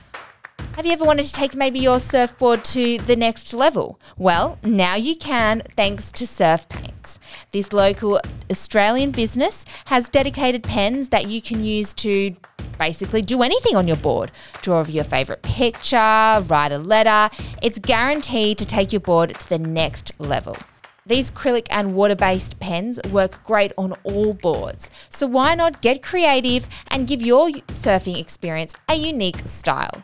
Have 0.76 0.86
you 0.86 0.94
ever 0.94 1.04
wanted 1.04 1.26
to 1.26 1.34
take 1.34 1.56
maybe 1.56 1.78
your 1.78 2.00
surfboard 2.00 2.64
to 2.66 2.98
the 3.00 3.16
next 3.16 3.54
level? 3.54 4.00
Well, 4.18 4.58
now 4.64 4.96
you 4.96 5.16
can 5.16 5.62
thanks 5.76 6.12
to 6.14 6.26
Surf 6.26 6.70
Paints. 6.70 7.20
This 7.52 7.74
local 7.74 8.22
Australian 8.50 9.12
business 9.12 9.66
has 9.86 10.08
dedicated 10.08 10.64
pens 10.64 11.10
that 11.10 11.28
you 11.28 11.42
can 11.42 11.66
use 11.66 11.94
to 11.96 12.34
basically 12.80 13.22
do 13.22 13.44
anything 13.44 13.76
on 13.76 13.88
your 13.88 13.98
board. 13.98 14.32
Draw 14.64 14.86
your 14.86 15.04
favourite 15.04 15.44
picture, 15.44 16.44
write 16.48 16.72
a 16.72 16.80
letter. 16.80 17.30
It's 17.62 17.78
guaranteed 17.78 18.58
to 18.58 18.66
take 18.66 18.92
your 18.92 19.02
board 19.02 19.36
to 19.36 19.50
the 19.50 19.60
next 19.60 20.20
level. 20.20 20.58
These 21.06 21.32
acrylic 21.32 21.68
and 21.70 21.96
water 21.96 22.16
based 22.16 22.60
pens 22.60 23.00
work 23.12 23.44
great 23.44 23.72
on 23.78 23.94
all 24.04 24.34
boards. 24.34 24.90
So 25.10 25.28
why 25.28 25.56
not 25.56 25.82
get 25.82 26.04
creative 26.04 26.68
and 26.88 27.08
give 27.08 27.22
your 27.22 27.50
surfing 27.70 28.20
experience 28.20 28.76
a 28.88 28.96
unique 28.96 29.48
style? 29.48 30.04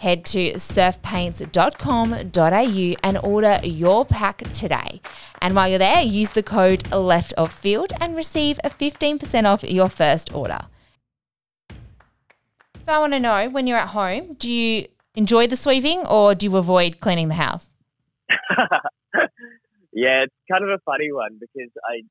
Head 0.00 0.24
to 0.26 0.52
surfpaints.com.au 0.54 2.94
and 3.04 3.18
order 3.18 3.60
your 3.62 4.04
pack 4.06 4.38
today. 4.52 5.00
And 5.42 5.54
while 5.54 5.68
you're 5.68 5.78
there, 5.78 6.02
use 6.02 6.30
the 6.30 6.42
code 6.42 6.90
left 6.90 7.34
of 7.34 7.52
field 7.52 7.92
and 8.00 8.16
receive 8.16 8.58
a 8.64 8.70
15% 8.70 9.44
off 9.44 9.62
your 9.62 9.90
first 9.90 10.32
order. 10.32 10.60
So 12.90 12.96
I 12.96 12.98
want 12.98 13.12
to 13.12 13.20
know 13.20 13.48
when 13.50 13.68
you're 13.68 13.78
at 13.78 13.94
home, 13.94 14.34
do 14.34 14.50
you 14.50 14.88
enjoy 15.14 15.46
the 15.46 15.54
sweeping 15.54 16.02
or 16.10 16.34
do 16.34 16.46
you 16.46 16.56
avoid 16.56 16.98
cleaning 16.98 17.28
the 17.28 17.38
house? 17.38 17.70
yeah, 19.94 20.26
it's 20.26 20.34
kind 20.50 20.66
of 20.66 20.70
a 20.70 20.82
funny 20.84 21.12
one 21.12 21.38
because 21.38 21.70
I 21.86 22.02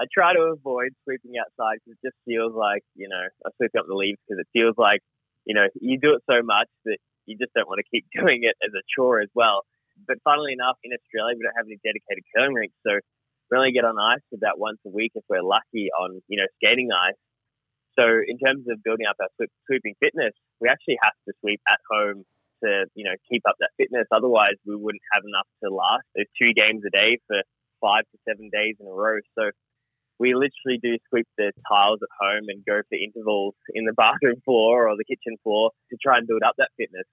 I 0.00 0.08
try 0.08 0.32
to 0.32 0.56
avoid 0.56 0.96
sweeping 1.04 1.36
outside 1.36 1.84
because 1.84 2.00
it 2.00 2.08
just 2.08 2.16
feels 2.24 2.56
like 2.56 2.80
you 2.96 3.06
know 3.12 3.20
I 3.20 3.50
sweep 3.60 3.72
up 3.76 3.84
the 3.86 3.92
leaves 3.92 4.16
because 4.24 4.40
it 4.40 4.48
feels 4.56 4.72
like 4.78 5.04
you 5.44 5.52
know 5.52 5.68
you 5.76 6.00
do 6.00 6.16
it 6.16 6.22
so 6.24 6.40
much 6.40 6.72
that 6.86 6.96
you 7.26 7.36
just 7.36 7.52
don't 7.52 7.68
want 7.68 7.84
to 7.84 7.88
keep 7.92 8.06
doing 8.18 8.48
it 8.48 8.56
as 8.64 8.72
a 8.72 8.80
chore 8.96 9.20
as 9.20 9.28
well. 9.34 9.60
But 10.08 10.24
funnily 10.24 10.54
enough, 10.56 10.80
in 10.84 10.96
Australia 10.96 11.36
we 11.36 11.44
don't 11.44 11.60
have 11.60 11.68
any 11.68 11.76
dedicated 11.84 12.24
curling 12.32 12.54
rinks, 12.56 12.80
so 12.80 12.96
we 12.96 13.58
only 13.60 13.76
get 13.76 13.84
on 13.84 14.00
ice 14.00 14.24
about 14.32 14.56
once 14.56 14.80
a 14.86 14.90
week 14.90 15.12
if 15.16 15.24
we're 15.28 15.44
lucky 15.44 15.92
on 15.92 16.24
you 16.32 16.40
know 16.40 16.48
skating 16.56 16.88
ice. 16.96 17.20
So 17.98 18.04
in 18.26 18.38
terms 18.38 18.66
of 18.68 18.82
building 18.82 19.06
up 19.06 19.16
our 19.20 19.28
sweeping 19.66 19.94
fitness, 20.00 20.32
we 20.60 20.68
actually 20.68 20.98
have 21.02 21.14
to 21.28 21.32
sweep 21.40 21.60
at 21.70 21.78
home 21.90 22.24
to 22.62 22.86
you 22.94 23.04
know 23.04 23.14
keep 23.30 23.42
up 23.48 23.56
that 23.60 23.70
fitness. 23.76 24.06
Otherwise, 24.10 24.58
we 24.66 24.76
wouldn't 24.76 25.02
have 25.12 25.22
enough 25.26 25.46
to 25.62 25.70
last. 25.70 26.04
There's 26.14 26.30
two 26.40 26.52
games 26.54 26.82
a 26.86 26.90
day 26.90 27.18
for 27.26 27.42
five 27.80 28.04
to 28.10 28.18
seven 28.28 28.50
days 28.52 28.76
in 28.80 28.86
a 28.86 28.90
row. 28.90 29.18
So 29.38 29.50
we 30.18 30.34
literally 30.34 30.78
do 30.82 30.96
sweep 31.08 31.26
the 31.36 31.52
tiles 31.68 32.00
at 32.02 32.08
home 32.20 32.48
and 32.48 32.64
go 32.64 32.80
for 32.88 32.96
intervals 32.96 33.54
in 33.74 33.84
the 33.84 33.92
bathroom 33.96 34.40
floor 34.44 34.88
or 34.88 34.96
the 34.96 35.04
kitchen 35.04 35.36
floor 35.42 35.70
to 35.90 35.96
try 36.02 36.18
and 36.18 36.26
build 36.26 36.42
up 36.46 36.54
that 36.58 36.70
fitness. 36.76 37.04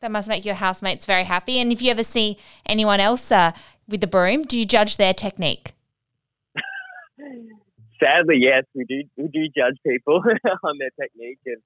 That 0.00 0.10
must 0.10 0.28
make 0.28 0.44
your 0.44 0.56
housemates 0.56 1.04
very 1.04 1.24
happy. 1.24 1.58
And 1.60 1.70
if 1.70 1.80
you 1.80 1.90
ever 1.90 2.02
see 2.02 2.38
anyone 2.66 2.98
else 2.98 3.30
uh, 3.30 3.52
with 3.88 4.00
the 4.00 4.08
broom, 4.08 4.42
do 4.42 4.58
you 4.58 4.66
judge 4.66 4.96
their 4.96 5.14
technique? 5.14 5.74
Sadly, 8.02 8.36
yes, 8.40 8.64
we 8.74 8.84
do. 8.84 9.02
We 9.16 9.28
do 9.28 9.46
judge 9.54 9.78
people 9.86 10.22
on 10.64 10.78
their 10.78 10.90
technique 11.00 11.38
and 11.46 11.58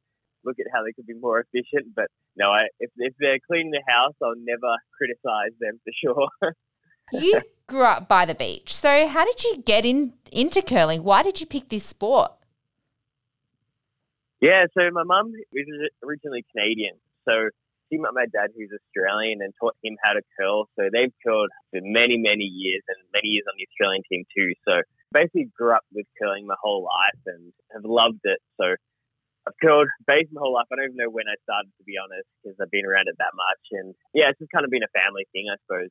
look 0.44 0.56
at 0.60 0.66
how 0.72 0.84
they 0.84 0.92
could 0.92 1.06
be 1.06 1.14
more 1.14 1.40
efficient. 1.40 1.94
But 1.94 2.06
no, 2.36 2.50
I, 2.50 2.66
if, 2.78 2.90
if 2.96 3.14
they're 3.18 3.38
cleaning 3.46 3.70
the 3.70 3.82
house, 3.88 4.14
I'll 4.22 4.34
never 4.36 4.76
criticize 4.96 5.56
them 5.60 5.80
for 5.84 5.92
sure. 6.02 6.52
you 7.12 7.40
grew 7.66 7.84
up 7.84 8.08
by 8.08 8.26
the 8.26 8.34
beach. 8.34 8.74
So 8.74 9.08
how 9.08 9.24
did 9.24 9.44
you 9.44 9.58
get 9.58 9.84
in 9.84 10.12
into 10.30 10.62
curling? 10.62 11.02
Why 11.02 11.22
did 11.22 11.40
you 11.40 11.46
pick 11.46 11.68
this 11.68 11.84
sport? 11.84 12.32
Yeah, 14.40 14.66
so 14.76 14.90
my 14.92 15.02
mum 15.02 15.32
was 15.52 15.90
originally 16.04 16.44
Canadian. 16.52 16.96
So 17.24 17.48
she 17.88 17.98
met 17.98 18.14
my 18.14 18.26
dad, 18.26 18.50
who's 18.56 18.70
Australian, 18.74 19.42
and 19.42 19.54
taught 19.60 19.76
him 19.82 19.96
how 20.02 20.14
to 20.14 20.22
curl. 20.38 20.66
So 20.74 20.90
they've 20.90 21.14
curled 21.24 21.50
for 21.70 21.80
many, 21.82 22.18
many 22.18 22.44
years 22.44 22.82
and 22.88 22.98
many 23.12 23.28
years 23.28 23.46
on 23.46 23.54
the 23.58 23.66
Australian 23.70 24.02
team 24.10 24.24
too. 24.34 24.52
So 24.66 24.82
basically 25.12 25.48
grew 25.56 25.72
up 25.72 25.86
with 25.92 26.06
curling 26.20 26.46
my 26.46 26.58
whole 26.60 26.82
life 26.82 27.22
and 27.26 27.52
have 27.72 27.84
loved 27.84 28.20
it. 28.24 28.40
So 28.60 28.74
I've 29.46 29.58
curled 29.62 29.88
base 30.06 30.26
my 30.32 30.40
whole 30.40 30.54
life. 30.54 30.66
I 30.72 30.76
don't 30.76 30.90
even 30.90 30.96
know 30.96 31.10
when 31.10 31.30
I 31.30 31.38
started, 31.44 31.70
to 31.78 31.84
be 31.84 31.94
honest, 31.96 32.26
because 32.42 32.58
I've 32.60 32.70
been 32.70 32.86
around 32.86 33.06
it 33.06 33.16
that 33.18 33.34
much. 33.34 33.62
And 33.72 33.94
yeah, 34.14 34.30
it's 34.30 34.38
just 34.38 34.50
kind 34.50 34.64
of 34.64 34.70
been 34.70 34.82
a 34.82 34.92
family 34.92 35.26
thing, 35.32 35.46
I 35.46 35.56
suppose. 35.62 35.90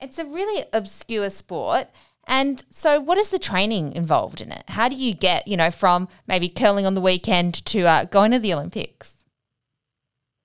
It's 0.00 0.18
a 0.18 0.26
really 0.26 0.66
obscure 0.72 1.30
sport. 1.30 1.88
And 2.26 2.64
so, 2.70 3.00
what 3.00 3.18
is 3.18 3.30
the 3.30 3.38
training 3.38 3.92
involved 3.92 4.40
in 4.40 4.52
it? 4.52 4.64
How 4.68 4.88
do 4.88 4.94
you 4.94 5.12
get, 5.12 5.46
you 5.48 5.56
know, 5.56 5.70
from 5.70 6.08
maybe 6.26 6.48
curling 6.48 6.86
on 6.86 6.94
the 6.94 7.00
weekend 7.00 7.64
to 7.66 7.82
uh, 7.82 8.04
going 8.04 8.30
to 8.30 8.38
the 8.38 8.52
Olympics? 8.52 9.21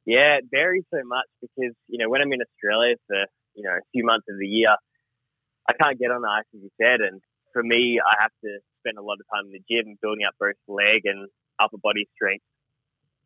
Yeah, 0.07 0.39
it 0.39 0.47
varies 0.49 0.87
so 0.87 1.03
much 1.03 1.27
because, 1.43 1.75
you 1.91 1.99
know, 1.99 2.07
when 2.07 2.23
I'm 2.23 2.31
in 2.31 2.39
Australia 2.39 2.95
for, 3.11 3.27
you 3.59 3.63
know, 3.67 3.75
a 3.75 3.83
few 3.91 4.07
months 4.07 4.23
of 4.31 4.39
the 4.39 4.47
year, 4.47 4.71
I 5.67 5.73
can't 5.75 5.99
get 5.99 6.15
on 6.15 6.23
the 6.23 6.31
ice, 6.31 6.47
as 6.55 6.63
you 6.63 6.71
said. 6.79 7.03
And 7.03 7.19
for 7.51 7.61
me, 7.61 7.99
I 7.99 8.23
have 8.23 8.31
to 8.47 8.51
spend 8.79 8.95
a 8.97 9.03
lot 9.03 9.19
of 9.19 9.27
time 9.27 9.51
in 9.51 9.59
the 9.59 9.63
gym 9.67 9.99
building 10.01 10.23
up 10.23 10.31
both 10.39 10.55
leg 10.71 11.03
and 11.03 11.27
upper 11.59 11.75
body 11.83 12.07
strength, 12.15 12.47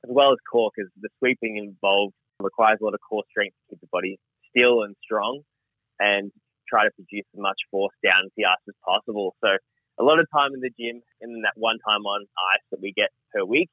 as 0.02 0.10
well 0.10 0.34
as 0.34 0.42
core, 0.50 0.74
because 0.74 0.90
the 0.98 1.14
sweeping 1.22 1.62
involved 1.62 2.18
requires 2.42 2.82
a 2.82 2.84
lot 2.84 2.98
of 2.98 3.02
core 3.06 3.30
strength 3.30 3.54
to 3.54 3.78
keep 3.78 3.82
the 3.86 3.94
body 3.94 4.18
still 4.50 4.82
and 4.82 4.98
strong 5.06 5.46
and 6.02 6.34
try 6.66 6.90
to 6.90 6.92
produce 6.98 7.30
as 7.30 7.38
much 7.38 7.62
force 7.70 7.94
down 8.02 8.26
the 8.34 8.50
ice 8.50 8.66
as 8.66 8.74
possible. 8.82 9.38
So 9.46 9.54
a 9.54 10.04
lot 10.04 10.18
of 10.18 10.26
time 10.34 10.58
in 10.58 10.66
the 10.66 10.74
gym 10.74 11.06
and 11.22 11.46
that 11.46 11.54
one 11.62 11.78
time 11.86 12.02
on 12.10 12.26
ice 12.58 12.66
that 12.74 12.82
we 12.82 12.90
get 12.90 13.14
per 13.30 13.46
week. 13.46 13.70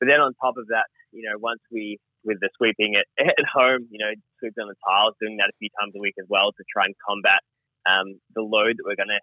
But 0.00 0.08
then 0.08 0.24
on 0.24 0.32
top 0.40 0.56
of 0.56 0.72
that, 0.72 0.88
you 1.12 1.28
know, 1.28 1.36
once 1.36 1.60
we 1.70 2.00
with 2.24 2.40
the 2.40 2.50
sweeping 2.56 2.96
at, 2.96 3.06
at 3.38 3.44
home, 3.46 3.86
you 3.90 3.98
know, 3.98 4.12
sweeping 4.40 4.62
on 4.62 4.68
the 4.68 4.80
tiles, 4.86 5.14
doing 5.20 5.36
that 5.38 5.50
a 5.50 5.56
few 5.58 5.68
times 5.80 5.92
a 5.96 6.00
week 6.00 6.14
as 6.18 6.26
well 6.28 6.52
to 6.52 6.64
try 6.72 6.84
and 6.84 6.94
combat 7.06 7.40
um, 7.86 8.20
the 8.34 8.42
load 8.42 8.76
that 8.76 8.84
we're 8.84 8.98
going 8.98 9.12
to 9.12 9.22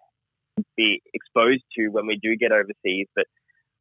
be 0.76 1.02
exposed 1.14 1.62
to 1.76 1.88
when 1.88 2.06
we 2.06 2.18
do 2.22 2.36
get 2.36 2.52
overseas. 2.52 3.08
But 3.14 3.26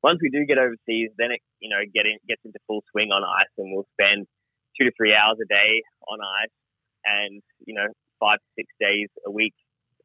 once 0.03 0.19
we 0.21 0.29
do 0.29 0.45
get 0.45 0.57
overseas, 0.57 1.11
then 1.17 1.31
it 1.31 1.41
you 1.59 1.69
know 1.69 1.81
get 1.93 2.05
in, 2.05 2.17
gets 2.27 2.41
into 2.45 2.59
full 2.67 2.83
swing 2.91 3.11
on 3.11 3.23
ice, 3.23 3.51
and 3.57 3.71
we'll 3.73 3.87
spend 3.99 4.25
two 4.79 4.85
to 4.85 4.91
three 4.97 5.13
hours 5.13 5.37
a 5.41 5.47
day 5.47 5.81
on 6.07 6.19
ice, 6.43 6.55
and 7.05 7.41
you 7.65 7.73
know 7.73 7.87
five 8.19 8.37
to 8.37 8.49
six 8.57 8.67
days 8.79 9.09
a 9.25 9.31
week 9.31 9.53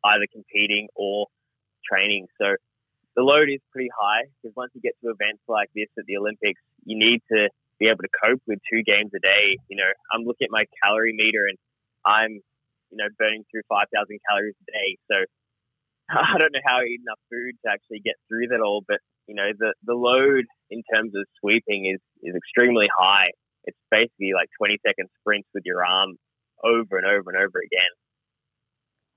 either 0.05 0.27
competing 0.33 0.89
or 0.95 1.27
training. 1.89 2.27
So 2.41 2.57
the 3.17 3.23
load 3.23 3.49
is 3.49 3.61
pretty 3.73 3.89
high 3.99 4.29
because 4.43 4.55
once 4.57 4.71
you 4.75 4.81
get 4.81 4.93
to 5.03 5.11
events 5.11 5.43
like 5.49 5.71
this 5.75 5.89
at 5.99 6.05
the 6.07 6.17
Olympics, 6.17 6.61
you 6.85 6.99
need 6.99 7.23
to 7.33 7.49
be 7.79 7.89
able 7.89 8.05
to 8.05 8.15
cope 8.17 8.43
with 8.47 8.59
two 8.71 8.83
games 8.83 9.13
a 9.15 9.21
day. 9.21 9.57
You 9.69 9.77
know, 9.77 9.91
I'm 10.13 10.25
looking 10.25 10.47
at 10.47 10.55
my 10.55 10.65
calorie 10.83 11.15
meter 11.15 11.45
and 11.49 11.59
I'm, 12.05 12.33
you 12.91 12.97
know, 12.97 13.09
burning 13.19 13.45
through 13.51 13.67
5,000 13.69 13.89
calories 14.29 14.57
a 14.57 14.67
day. 14.71 14.89
So 15.11 15.17
I 16.11 16.39
don't 16.39 16.53
know 16.53 16.65
how 16.65 16.81
I 16.81 16.89
eat 16.89 17.03
enough 17.03 17.21
food 17.31 17.59
to 17.65 17.73
actually 17.73 18.01
get 18.01 18.15
through 18.29 18.49
that 18.55 18.61
all, 18.63 18.83
but 18.87 18.99
you 19.27 19.35
know, 19.35 19.51
the, 19.59 19.75
the 19.85 19.95
load 19.95 20.45
in 20.71 20.83
terms 20.95 21.13
of 21.17 21.27
sweeping 21.41 21.91
is, 21.93 22.01
is 22.23 22.35
extremely 22.37 22.87
high. 22.97 23.31
It's 23.65 23.79
basically 23.91 24.31
like 24.35 24.49
20 24.59 24.79
second 24.87 25.09
sprints 25.21 25.49
with 25.53 25.65
your 25.67 25.85
arm 25.85 26.15
over 26.63 26.97
and 26.97 27.07
over 27.07 27.31
and 27.31 27.37
over 27.37 27.59
again. 27.59 27.93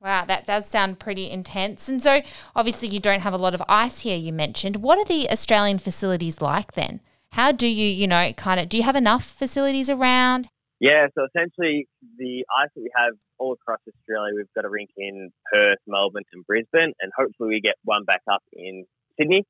Wow, 0.01 0.25
that 0.25 0.45
does 0.45 0.65
sound 0.65 0.99
pretty 0.99 1.29
intense. 1.29 1.89
And 1.89 2.01
so, 2.01 2.21
obviously, 2.55 2.87
you 2.87 3.01
don't 3.01 3.19
have 3.19 3.33
a 3.33 3.37
lot 3.37 3.53
of 3.53 3.61
ice 3.67 3.99
here, 3.99 4.17
you 4.17 4.31
mentioned. 4.31 4.77
What 4.77 4.97
are 4.97 5.05
the 5.05 5.29
Australian 5.29 5.77
facilities 5.77 6.41
like 6.41 6.71
then? 6.71 7.01
How 7.31 7.51
do 7.51 7.67
you, 7.67 7.85
you 7.85 8.07
know, 8.07 8.33
kind 8.33 8.59
of, 8.59 8.69
do 8.69 8.77
you 8.77 8.83
have 8.83 8.95
enough 8.95 9.23
facilities 9.23 9.89
around? 9.89 10.49
Yeah, 10.79 11.07
so 11.13 11.27
essentially, 11.27 11.87
the 12.17 12.45
ice 12.55 12.69
that 12.73 12.81
we 12.81 12.91
have 12.95 13.13
all 13.37 13.53
across 13.53 13.79
Australia, 13.83 14.31
we've 14.35 14.53
got 14.55 14.63
a 14.63 14.69
rink 14.69 14.89
in 14.95 15.29
Perth, 15.51 15.79
Melbourne, 15.85 16.23
and 16.31 16.45
Brisbane, 16.47 16.93
and 17.01 17.11
hopefully 17.15 17.49
we 17.49 17.61
get 17.61 17.75
one 17.83 18.05
back 18.05 18.21
up 18.31 18.41
in 18.53 18.85
Sydney. 19.19 19.43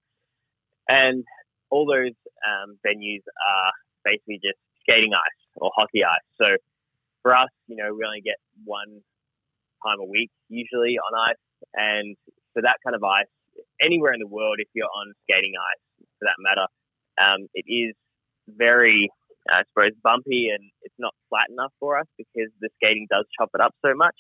And 0.88 1.24
all 1.70 1.86
those 1.86 2.18
um, 2.42 2.78
venues 2.82 3.22
are 3.22 3.72
basically 4.04 4.42
just 4.42 4.58
skating 4.82 5.14
ice 5.14 5.42
or 5.56 5.70
hockey 5.76 6.02
ice. 6.04 6.26
So 6.42 6.50
for 7.22 7.36
us, 7.36 7.54
you 7.68 7.76
know, 7.76 7.94
we 7.94 8.02
only 8.04 8.22
get 8.26 8.42
one 8.66 9.06
time 9.86 10.02
a 10.02 10.10
week 10.10 10.32
usually 10.50 10.98
on 10.98 11.30
ice, 11.30 11.44
and 11.76 12.18
for 12.54 12.64
that 12.64 12.82
kind 12.84 12.96
of 12.96 13.04
ice, 13.04 13.30
anywhere 13.80 14.14
in 14.14 14.20
the 14.20 14.28
world, 14.28 14.58
if 14.58 14.68
you're 14.74 14.90
on 14.90 15.14
skating 15.30 15.54
ice, 15.54 15.84
for 16.18 16.26
that 16.26 16.42
matter, 16.42 16.66
um, 17.20 17.48
it 17.54 17.66
is 17.68 17.96
very 18.48 19.10
I 19.50 19.64
suppose, 19.72 19.98
bumpy 20.04 20.54
and 20.54 20.62
it's 20.84 20.96
not 21.00 21.14
flat 21.30 21.50
enough 21.50 21.74
for 21.80 21.98
us 21.98 22.08
because 22.18 22.52
the 22.62 22.70
skating 22.78 23.08
does 23.10 23.26
chop 23.38 23.50
it 23.54 23.62
up 23.62 23.74
so 23.86 23.96
much. 23.96 24.16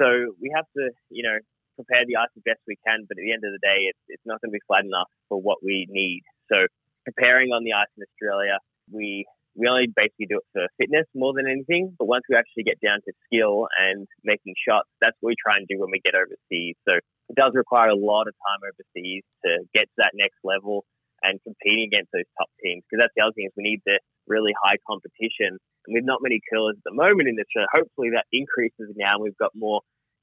So 0.00 0.36
we 0.40 0.52
have 0.54 0.66
to, 0.76 0.90
you 1.08 1.24
know, 1.24 1.38
prepare 1.76 2.04
the 2.04 2.16
ice 2.16 2.32
as 2.36 2.42
best 2.44 2.60
we 2.68 2.76
can, 2.84 3.04
but 3.08 3.16
at 3.16 3.24
the 3.24 3.32
end 3.32 3.44
of 3.44 3.52
the 3.52 3.62
day, 3.64 3.88
it's, 3.88 4.04
it's 4.08 4.26
not 4.26 4.40
going 4.40 4.52
to 4.52 4.56
be 4.56 4.64
flat 4.68 4.84
enough 4.84 5.08
for 5.28 5.40
what 5.40 5.64
we 5.64 5.86
need. 5.88 6.22
So 6.52 6.68
preparing 7.04 7.52
on 7.52 7.64
the 7.64 7.72
ice 7.72 7.92
in 7.96 8.04
Australia, 8.04 8.58
we 8.90 9.24
we 9.56 9.64
only 9.72 9.88
basically 9.88 10.28
do 10.28 10.36
it 10.36 10.48
for 10.52 10.68
fitness 10.76 11.08
more 11.16 11.32
than 11.32 11.48
anything. 11.48 11.96
But 11.96 12.12
once 12.12 12.28
we 12.28 12.36
actually 12.36 12.68
get 12.68 12.76
down 12.84 13.00
to 13.08 13.12
skill 13.24 13.72
and 13.72 14.04
making 14.20 14.52
shots, 14.60 14.92
that's 15.00 15.16
what 15.24 15.32
we 15.32 15.36
try 15.40 15.56
and 15.56 15.64
do 15.64 15.80
when 15.80 15.88
we 15.88 16.04
get 16.04 16.12
overseas. 16.12 16.76
So 16.84 17.00
it 17.00 17.36
does 17.40 17.56
require 17.56 17.88
a 17.88 17.96
lot 17.96 18.28
of 18.28 18.36
time 18.36 18.60
overseas 18.68 19.24
to 19.48 19.64
get 19.72 19.88
to 19.88 19.96
that 20.04 20.12
next 20.12 20.36
level 20.44 20.84
and 21.22 21.40
competing 21.42 21.88
against 21.88 22.12
those 22.12 22.28
top 22.38 22.48
teams. 22.62 22.84
Because 22.84 23.04
that's 23.04 23.14
the 23.16 23.22
other 23.22 23.32
thing 23.32 23.46
is 23.46 23.54
we 23.56 23.64
need 23.64 23.82
the 23.86 24.00
really 24.26 24.52
high 24.56 24.76
competition. 24.86 25.56
And 25.86 25.90
with 25.94 26.04
not 26.04 26.20
many 26.22 26.40
curlers 26.50 26.76
at 26.76 26.84
the 26.84 26.96
moment 26.96 27.28
in 27.28 27.36
the 27.36 27.44
show, 27.48 27.64
hopefully 27.72 28.10
that 28.14 28.26
increases 28.32 28.92
now. 28.96 29.18
We've 29.18 29.36
got 29.36 29.52
more 29.54 29.80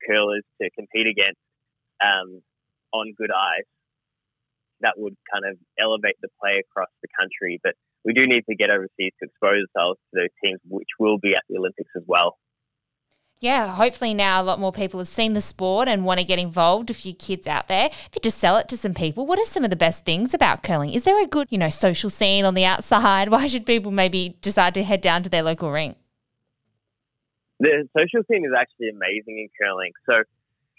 curlers 0.08 0.44
to 0.62 0.70
compete 0.78 1.08
against 1.08 1.40
um, 2.04 2.42
on 2.92 3.14
good 3.18 3.32
ice. 3.32 3.70
That 4.82 4.96
would 4.98 5.16
kind 5.32 5.46
of 5.48 5.58
elevate 5.80 6.20
the 6.22 6.30
play 6.42 6.60
across 6.60 6.92
the 7.02 7.08
country. 7.16 7.60
But 7.64 7.76
we 8.04 8.14
do 8.14 8.28
need 8.28 8.44
to 8.50 8.56
get 8.56 8.70
overseas 8.70 9.16
to 9.20 9.28
expose 9.28 9.64
ourselves 9.72 10.00
to 10.12 10.28
those 10.28 10.36
teams, 10.44 10.60
which 10.68 10.92
will 11.00 11.18
be 11.18 11.34
at 11.34 11.44
the 11.48 11.58
Olympics 11.58 11.92
as 11.96 12.04
well. 12.06 12.36
Yeah, 13.44 13.76
hopefully 13.76 14.14
now 14.14 14.42
a 14.42 14.46
lot 14.46 14.62
more 14.62 14.72
people 14.72 15.02
have 15.02 15.08
seen 15.10 15.34
the 15.34 15.42
sport 15.42 15.90
and 15.90 16.06
want 16.06 16.22
to 16.22 16.26
get 16.26 16.40
involved. 16.40 16.90
A 16.90 16.94
few 16.94 17.14
kids 17.14 17.46
out 17.46 17.68
there, 17.68 17.88
if 17.88 18.12
you 18.16 18.22
just 18.22 18.38
sell 18.38 18.56
it 18.56 18.70
to 18.70 18.78
some 18.78 18.94
people, 18.94 19.26
what 19.26 19.38
are 19.38 19.44
some 19.44 19.66
of 19.66 19.70
the 19.70 19.76
best 19.76 20.06
things 20.06 20.34
about 20.34 20.64
curling? 20.64 20.94
Is 20.94 21.04
there 21.04 21.22
a 21.22 21.28
good, 21.28 21.50
you 21.50 21.58
know, 21.58 21.68
social 21.68 22.10
scene 22.10 22.46
on 22.46 22.54
the 22.54 22.64
outside? 22.64 23.28
Why 23.32 23.48
should 23.48 23.66
people 23.66 23.92
maybe 23.92 24.38
decide 24.42 24.74
to 24.76 24.84
head 24.84 25.02
down 25.02 25.24
to 25.24 25.30
their 25.30 25.44
local 25.44 25.74
rink? 25.74 25.98
The 27.60 27.86
social 27.92 28.24
scene 28.32 28.46
is 28.46 28.54
actually 28.58 28.88
amazing 28.88 29.38
in 29.38 29.50
curling. 29.60 29.92
So 30.10 30.24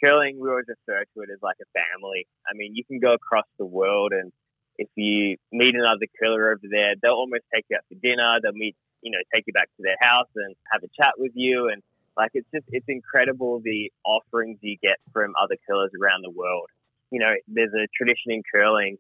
curling, 0.03 0.41
we 0.41 0.49
always 0.49 0.65
refer 0.67 1.05
to 1.05 1.21
it 1.21 1.29
as 1.31 1.43
like 1.43 1.57
a 1.61 1.69
family. 1.79 2.27
I 2.51 2.57
mean, 2.57 2.75
you 2.75 2.83
can 2.83 2.99
go 2.99 3.13
across 3.13 3.47
the 3.59 3.67
world 3.67 4.13
and 4.13 4.33
if 4.79 4.89
you 4.95 5.37
meet 5.53 5.75
another 5.75 6.07
curler 6.19 6.49
over 6.49 6.65
there, 6.71 6.95
they'll 7.03 7.13
almost 7.13 7.45
take 7.55 7.67
you 7.69 7.77
out 7.77 7.85
for 7.91 7.99
dinner. 8.01 8.39
They'll 8.43 8.53
meet, 8.53 8.75
you 9.03 9.11
know, 9.11 9.19
take 9.35 9.45
you 9.47 9.53
back 9.53 9.69
to 9.77 9.83
their 9.83 10.01
house 10.01 10.29
and 10.35 10.57
have 10.73 10.83
a 10.83 10.89
chat 10.99 11.13
with 11.19 11.33
you. 11.35 11.69
And 11.69 11.83
like, 12.17 12.31
it's 12.35 12.49
just, 12.55 12.67
it's 12.71 12.87
incredible 12.89 13.61
the 13.63 13.91
offerings 14.05 14.59
you 14.63 14.77
get 14.83 14.99
from 15.13 15.33
other 15.41 15.57
curlers 15.69 15.91
around 16.01 16.23
the 16.23 16.31
world. 16.31 16.69
You 17.11 17.21
know, 17.21 17.35
there's 17.49 17.73
a 17.75 17.87
tradition 17.97 18.33
in 18.33 18.43
curling 18.53 18.99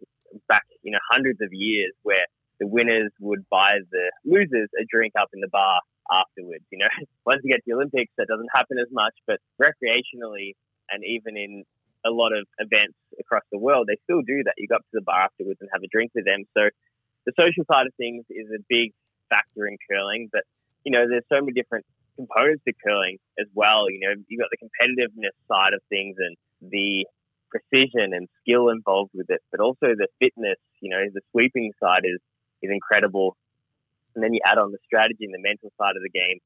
back, 0.49 0.65
you 0.83 0.93
know, 0.93 1.03
hundreds 1.11 1.41
of 1.41 1.51
years 1.53 1.93
where 2.03 2.27
the 2.61 2.67
winners 2.67 3.11
would 3.21 3.49
buy 3.51 3.83
the 3.91 4.11
losers 4.25 4.69
a 4.79 4.85
drink 4.89 5.15
up 5.19 5.29
in 5.35 5.41
the 5.41 5.49
bar 5.49 5.81
afterwards. 6.11 6.65
You 6.71 6.79
know, 6.79 6.93
once 7.27 7.41
you 7.43 7.51
get 7.51 7.65
to 7.65 7.67
the 7.67 7.75
Olympics, 7.75 8.13
that 8.19 8.27
doesn't 8.29 8.51
happen 8.55 8.79
as 8.79 8.91
much, 8.93 9.15
but 9.27 9.39
recreationally 9.61 10.55
and 10.91 11.03
even 11.03 11.37
in 11.37 11.65
a 12.05 12.11
lot 12.11 12.37
of 12.37 12.45
events 12.61 12.99
across 13.19 13.43
the 13.51 13.59
world, 13.59 13.89
they 13.89 13.97
still 14.05 14.21
do 14.21 14.45
that. 14.45 14.55
You 14.59 14.69
go 14.69 14.77
up 14.77 14.87
to 14.93 15.01
the 15.01 15.07
bar 15.07 15.33
afterwards 15.33 15.59
and 15.61 15.71
have 15.73 15.83
a 15.83 15.89
drink 15.89 16.13
with 16.15 16.27
them. 16.27 16.45
So 16.53 16.69
the 17.25 17.33
social 17.41 17.65
side 17.65 17.89
of 17.89 17.95
things 17.97 18.25
is 18.29 18.53
a 18.53 18.61
big 18.69 18.93
factor 19.31 19.67
in 19.67 19.81
curling, 19.89 20.29
but 20.31 20.45
you 20.85 20.93
know, 20.93 21.09
there's 21.09 21.25
so 21.33 21.41
many 21.41 21.57
different 21.57 21.87
components 22.17 22.63
to 22.67 22.73
curling 22.85 23.19
as 23.39 23.47
well. 23.55 23.91
You 23.91 24.01
know, 24.01 24.15
you've 24.29 24.41
got 24.41 24.51
the 24.51 24.63
competitiveness 24.63 25.35
side 25.49 25.75
of 25.75 25.81
things 25.89 26.17
and 26.19 26.37
the 26.61 27.07
precision 27.51 28.15
and 28.15 28.29
skill 28.43 28.69
involved 28.69 29.11
with 29.15 29.31
it, 29.31 29.41
but 29.51 29.61
also 29.61 29.95
the 29.95 30.09
fitness, 30.19 30.59
you 30.81 30.91
know, 30.91 31.03
the 31.13 31.21
sweeping 31.31 31.73
side 31.83 32.03
is, 32.05 32.21
is 32.63 32.71
incredible. 32.71 33.37
And 34.15 34.23
then 34.23 34.33
you 34.35 34.41
add 34.45 34.59
on 34.59 34.73
the 34.73 34.79
strategy 34.87 35.25
and 35.25 35.35
the 35.35 35.43
mental 35.43 35.71
side 35.79 35.97
of 35.97 36.03
the 36.03 36.11
game. 36.11 36.39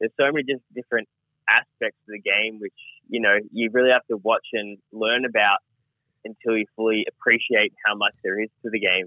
There's 0.00 0.12
so 0.18 0.32
many 0.32 0.44
just 0.44 0.64
different 0.74 1.08
aspects 1.50 1.98
of 2.06 2.14
the 2.14 2.22
game 2.22 2.60
which 2.60 2.78
you 3.08 3.20
know 3.20 3.36
you 3.52 3.70
really 3.72 3.90
have 3.90 4.06
to 4.06 4.16
watch 4.16 4.46
and 4.52 4.78
learn 4.92 5.24
about 5.24 5.58
until 6.24 6.56
you 6.56 6.64
fully 6.76 7.04
appreciate 7.08 7.72
how 7.84 7.96
much 7.96 8.14
there 8.22 8.40
is 8.40 8.48
to 8.62 8.70
the 8.70 8.78
game. 8.78 9.06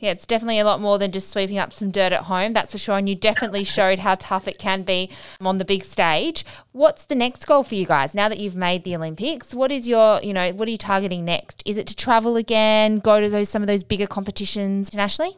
Yeah, 0.00 0.12
it's 0.12 0.26
definitely 0.26 0.60
a 0.60 0.64
lot 0.64 0.80
more 0.80 0.96
than 0.96 1.10
just 1.10 1.28
sweeping 1.28 1.58
up 1.58 1.72
some 1.72 1.90
dirt 1.90 2.12
at 2.12 2.22
home, 2.22 2.52
that's 2.52 2.70
for 2.70 2.78
sure. 2.78 2.96
And 2.96 3.08
you 3.08 3.16
definitely 3.16 3.64
showed 3.64 3.98
how 3.98 4.14
tough 4.14 4.46
it 4.46 4.56
can 4.56 4.82
be 4.84 5.10
on 5.40 5.58
the 5.58 5.64
big 5.64 5.82
stage. 5.82 6.44
What's 6.70 7.04
the 7.06 7.16
next 7.16 7.44
goal 7.46 7.64
for 7.64 7.74
you 7.74 7.84
guys 7.84 8.14
now 8.14 8.28
that 8.28 8.38
you've 8.38 8.54
made 8.54 8.84
the 8.84 8.94
Olympics? 8.94 9.56
What 9.56 9.72
is 9.72 9.88
your, 9.88 10.22
you 10.22 10.32
know, 10.32 10.52
what 10.52 10.68
are 10.68 10.70
you 10.70 10.78
targeting 10.78 11.24
next? 11.24 11.64
Is 11.66 11.76
it 11.76 11.88
to 11.88 11.96
travel 11.96 12.36
again, 12.36 13.00
go 13.00 13.20
to 13.20 13.28
those 13.28 13.48
some 13.48 13.60
of 13.60 13.66
those 13.66 13.82
bigger 13.82 14.06
competitions 14.06 14.88
internationally? 14.88 15.36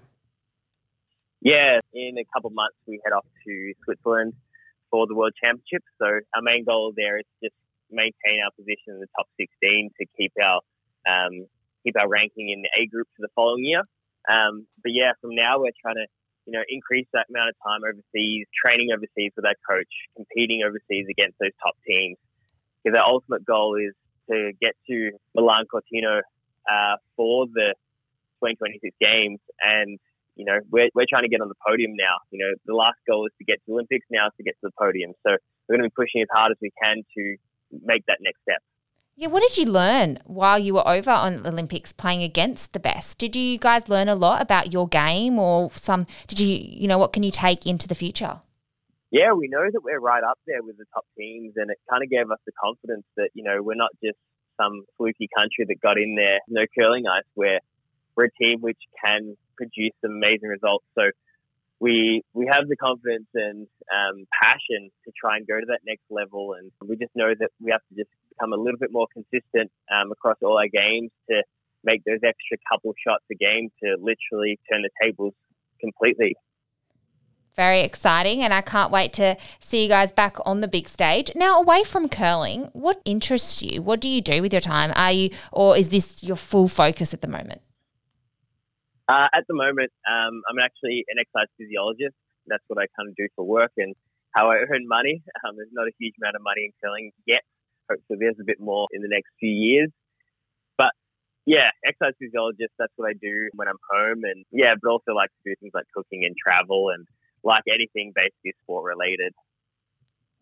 Yeah, 1.41 1.81
in 1.95 2.19
a 2.19 2.25
couple 2.35 2.49
of 2.49 2.55
months 2.55 2.77
we 2.87 3.01
head 3.03 3.15
off 3.15 3.25
to 3.47 3.73
Switzerland 3.85 4.35
for 4.91 5.07
the 5.07 5.15
World 5.15 5.33
Championships. 5.43 5.87
So 5.99 6.05
our 6.07 6.43
main 6.43 6.67
goal 6.67 6.93
there 6.95 7.17
is 7.17 7.25
just 7.43 7.55
maintain 7.91 8.45
our 8.45 8.51
position 8.59 8.93
in 8.93 9.01
the 9.01 9.09
top 9.17 9.27
16 9.41 9.91
to 9.99 10.07
keep 10.19 10.33
our 10.45 10.61
um, 11.09 11.47
keep 11.83 11.99
our 11.99 12.09
ranking 12.09 12.51
in 12.51 12.61
the 12.61 12.69
A 12.79 12.87
group 12.87 13.09
for 13.17 13.23
the 13.23 13.33
following 13.35 13.65
year. 13.65 13.85
Um, 14.29 14.67
but 14.83 14.93
yeah, 14.93 15.13
from 15.21 15.35
now 15.35 15.61
we're 15.61 15.77
trying 15.81 15.97
to 15.97 16.07
you 16.47 16.53
know 16.53 16.65
increase 16.69 17.07
that 17.13 17.27
amount 17.31 17.51
of 17.51 17.57
time 17.65 17.81
overseas, 17.85 18.47
training 18.65 18.91
overseas 18.93 19.33
with 19.37 19.45
our 19.45 19.57
coach, 19.69 19.91
competing 20.17 20.63
overseas 20.67 21.07
against 21.11 21.39
those 21.39 21.55
top 21.63 21.77
teams. 21.87 22.19
Because 22.83 22.99
our 22.99 23.05
ultimate 23.05 23.45
goal 23.45 23.77
is 23.77 23.95
to 24.31 24.53
get 24.61 24.73
to 24.89 25.13
Milan 25.35 25.67
Cortina 25.71 26.23
uh, 26.65 26.97
for 27.17 27.47
the 27.47 27.75
2026 28.41 28.97
games 29.01 29.39
and 29.61 29.99
you 30.41 30.47
know, 30.47 30.57
we're, 30.71 30.89
we're 30.95 31.05
trying 31.05 31.25
to 31.25 31.29
get 31.29 31.43
on 31.43 31.49
the 31.49 31.61
podium 31.69 31.93
now. 32.01 32.17
You 32.31 32.41
know, 32.41 32.53
the 32.65 32.75
last 32.75 32.97
goal 33.07 33.27
is 33.27 33.33
to 33.37 33.45
get 33.45 33.61
to 33.67 33.73
Olympics, 33.73 34.07
now 34.11 34.29
is 34.29 34.33
to 34.39 34.43
get 34.43 34.57
to 34.65 34.73
the 34.73 34.77
podium. 34.79 35.13
So 35.21 35.37
we're 35.69 35.77
going 35.77 35.85
to 35.85 35.93
be 35.93 35.97
pushing 36.01 36.23
as 36.23 36.33
hard 36.33 36.51
as 36.51 36.57
we 36.63 36.73
can 36.83 37.05
to 37.17 37.37
make 37.85 38.07
that 38.07 38.25
next 38.25 38.41
step. 38.41 38.65
Yeah, 39.21 39.29
what 39.29 39.43
did 39.43 39.59
you 39.59 39.67
learn 39.67 40.19
while 40.25 40.59
you 40.59 40.73
were 40.73 40.89
over 40.89 41.11
on 41.11 41.43
the 41.43 41.51
Olympics 41.51 41.93
playing 41.93 42.23
against 42.23 42.73
the 42.73 42.81
best? 42.81 43.19
Did 43.19 43.37
you 43.37 43.59
guys 43.59 43.91
learn 43.91 44.09
a 44.09 44.15
lot 44.15 44.41
about 44.41 44.73
your 44.73 44.89
game 44.89 45.39
or 45.39 45.71
some, 45.73 46.07
did 46.27 46.41
you, 46.41 46.57
you 46.57 46.89
know, 46.89 46.97
what 46.97 47.13
can 47.13 47.23
you 47.23 47.31
take 47.31 47.67
into 47.67 47.87
the 47.87 47.95
future? 47.95 48.41
Yeah, 49.11 49.35
we 49.35 49.47
know 49.49 49.69
that 49.71 49.85
we're 49.85 50.01
right 50.01 50.25
up 50.25 50.39
there 50.47 50.63
with 50.63 50.79
the 50.79 50.87
top 50.95 51.05
teams 51.19 51.53
and 51.57 51.71
it 51.71 51.77
kind 51.91 52.03
of 52.03 52.09
gave 52.09 52.31
us 52.31 52.39
the 52.47 52.53
confidence 52.65 53.05
that, 53.19 53.29
you 53.35 53.45
know, 53.45 53.63
we're 53.63 53.75
not 53.75 53.91
just 54.03 54.17
some 54.59 54.87
fluky 54.97 55.29
country 55.37 55.67
that 55.69 55.83
got 55.83 55.99
in 55.99 56.17
there, 56.17 56.39
no 56.49 56.63
curling 56.75 57.05
ice, 57.07 57.29
where 57.35 57.61
we're 58.17 58.25
a 58.25 58.43
team 58.43 58.63
which 58.63 58.81
can 59.05 59.37
produce 59.59 59.93
amazing 60.03 60.49
results. 60.49 60.87
So 60.95 61.11
we 61.81 62.23
we 62.35 62.47
have 62.53 62.69
the 62.69 62.77
confidence 62.77 63.27
and 63.35 63.67
um, 63.91 64.27
passion 64.41 64.91
to 65.05 65.13
try 65.19 65.37
and 65.39 65.47
go 65.47 65.59
to 65.59 65.67
that 65.69 65.81
next 65.87 66.05
level, 66.11 66.53
and 66.53 66.71
we 66.87 66.97
just 66.97 67.13
know 67.17 67.33
that 67.39 67.51
we 67.61 67.73
have 67.73 67.81
to 67.89 67.95
just 67.97 68.11
become 68.29 68.53
a 68.53 68.57
little 68.57 68.79
bit 68.79 68.93
more 68.93 69.07
consistent 69.13 69.73
um, 69.91 70.13
across 70.13 70.37
all 70.43 70.59
our 70.59 70.69
games 70.69 71.11
to 71.29 71.43
make 71.83 72.05
those 72.05 72.21
extra 72.23 72.59
couple 72.71 72.93
shots 73.03 73.25
a 73.33 73.35
game 73.35 73.71
to 73.83 73.97
literally 73.99 74.61
turn 74.71 74.83
the 74.83 74.91
tables 75.03 75.33
completely. 75.81 76.37
Very 77.57 77.81
exciting, 77.81 78.43
and 78.43 78.55
I 78.55 78.61
can't 78.61 78.93
wait 78.93 79.13
to 79.15 79.37
see 79.59 79.83
you 79.83 79.89
guys 79.89 80.13
back 80.13 80.37
on 80.47 80.61
the 80.61 80.69
big 80.69 80.87
stage. 80.87 81.33
Now, 81.35 81.61
away 81.61 81.83
from 81.83 82.09
curling, 82.09 82.71
what 82.75 83.01
interests 83.05 83.63
you? 83.63 83.83
What 83.83 84.01
do 84.01 84.09
you 84.09 84.21
do 84.21 84.41
with 84.41 84.53
your 84.53 84.61
time? 84.61 84.93
Are 84.95 85.11
you, 85.11 85.31
or 85.51 85.77
is 85.77 85.91
this 85.91 86.23
your 86.23 86.37
full 86.37 86.69
focus 86.69 87.13
at 87.13 87.23
the 87.23 87.29
moment? 87.29 87.63
Uh, 89.11 89.27
at 89.35 89.43
the 89.51 89.59
moment, 89.59 89.91
um, 90.07 90.39
I'm 90.47 90.63
actually 90.63 91.03
an 91.11 91.19
exercise 91.19 91.51
physiologist. 91.59 92.15
That's 92.47 92.63
what 92.71 92.79
I 92.79 92.87
kind 92.95 93.11
of 93.11 93.19
do 93.19 93.27
for 93.35 93.43
work 93.43 93.75
and 93.77 93.99
how 94.31 94.55
I 94.55 94.63
earn 94.63 94.87
money. 94.87 95.19
Um, 95.43 95.59
there's 95.59 95.75
not 95.75 95.91
a 95.91 95.95
huge 95.99 96.15
amount 96.23 96.39
of 96.39 96.43
money 96.47 96.71
in 96.71 96.73
curling 96.79 97.11
yet. 97.27 97.43
Hopefully, 97.91 98.23
there's 98.23 98.39
a 98.39 98.47
bit 98.47 98.63
more 98.63 98.87
in 98.95 99.03
the 99.03 99.11
next 99.11 99.35
few 99.43 99.51
years. 99.51 99.91
But 100.79 100.95
yeah, 101.43 101.75
exercise 101.83 102.15
physiologist. 102.23 102.71
That's 102.79 102.95
what 102.95 103.11
I 103.11 103.19
do 103.19 103.51
when 103.59 103.67
I'm 103.67 103.83
home, 103.91 104.23
and 104.23 104.47
yeah, 104.55 104.79
but 104.79 104.87
also 104.87 105.11
like 105.11 105.35
to 105.35 105.43
do 105.43 105.59
things 105.59 105.75
like 105.75 105.91
cooking 105.91 106.23
and 106.23 106.39
travel, 106.39 106.95
and 106.95 107.03
like 107.43 107.67
anything 107.67 108.15
basically 108.15 108.55
sport 108.63 108.87
related. 108.87 109.35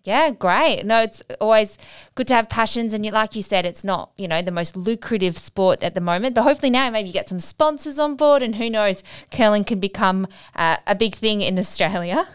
Yeah, 0.09 0.31
great. 0.31 0.85
No, 0.87 1.03
it's 1.03 1.23
always 1.39 1.77
good 2.15 2.27
to 2.29 2.35
have 2.35 2.49
passions. 2.49 2.95
And 2.95 3.05
like 3.13 3.37
you 3.37 3.43
said, 3.43 3.67
it's 3.67 3.85
not, 3.85 4.11
you 4.17 4.27
know, 4.27 4.41
the 4.41 4.51
most 4.51 4.75
lucrative 4.75 5.37
sport 5.37 5.83
at 5.83 5.95
the 5.95 6.01
moment. 6.01 6.35
But 6.35 6.45
hopefully 6.45 6.71
now 6.71 6.89
maybe 6.89 7.09
you 7.09 7.13
get 7.13 7.29
some 7.29 7.41
sponsors 7.41 7.99
on 7.99 8.17
board 8.17 8.43
and 8.43 8.57
who 8.57 8.71
knows, 8.71 9.05
curling 9.31 9.65
can 9.65 9.81
become 9.81 10.27
uh, 10.57 10.79
a 10.87 10.95
big 10.95 11.15
thing 11.15 11.43
in 11.43 11.59
Australia. 11.59 12.27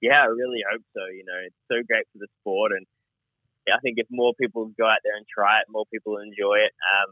Yeah, 0.00 0.22
I 0.22 0.26
really 0.26 0.62
hope 0.70 0.82
so. 0.94 1.02
You 1.10 1.24
know, 1.26 1.34
it's 1.44 1.62
so 1.66 1.82
great 1.82 2.06
for 2.12 2.18
the 2.22 2.28
sport. 2.40 2.70
And 2.70 2.86
I 3.66 3.80
think 3.82 3.98
if 3.98 4.06
more 4.08 4.32
people 4.40 4.70
go 4.78 4.86
out 4.86 5.02
there 5.02 5.16
and 5.16 5.26
try 5.26 5.58
it, 5.58 5.66
more 5.68 5.86
people 5.92 6.18
enjoy 6.18 6.62
it. 6.62 6.70
Um, 6.94 7.10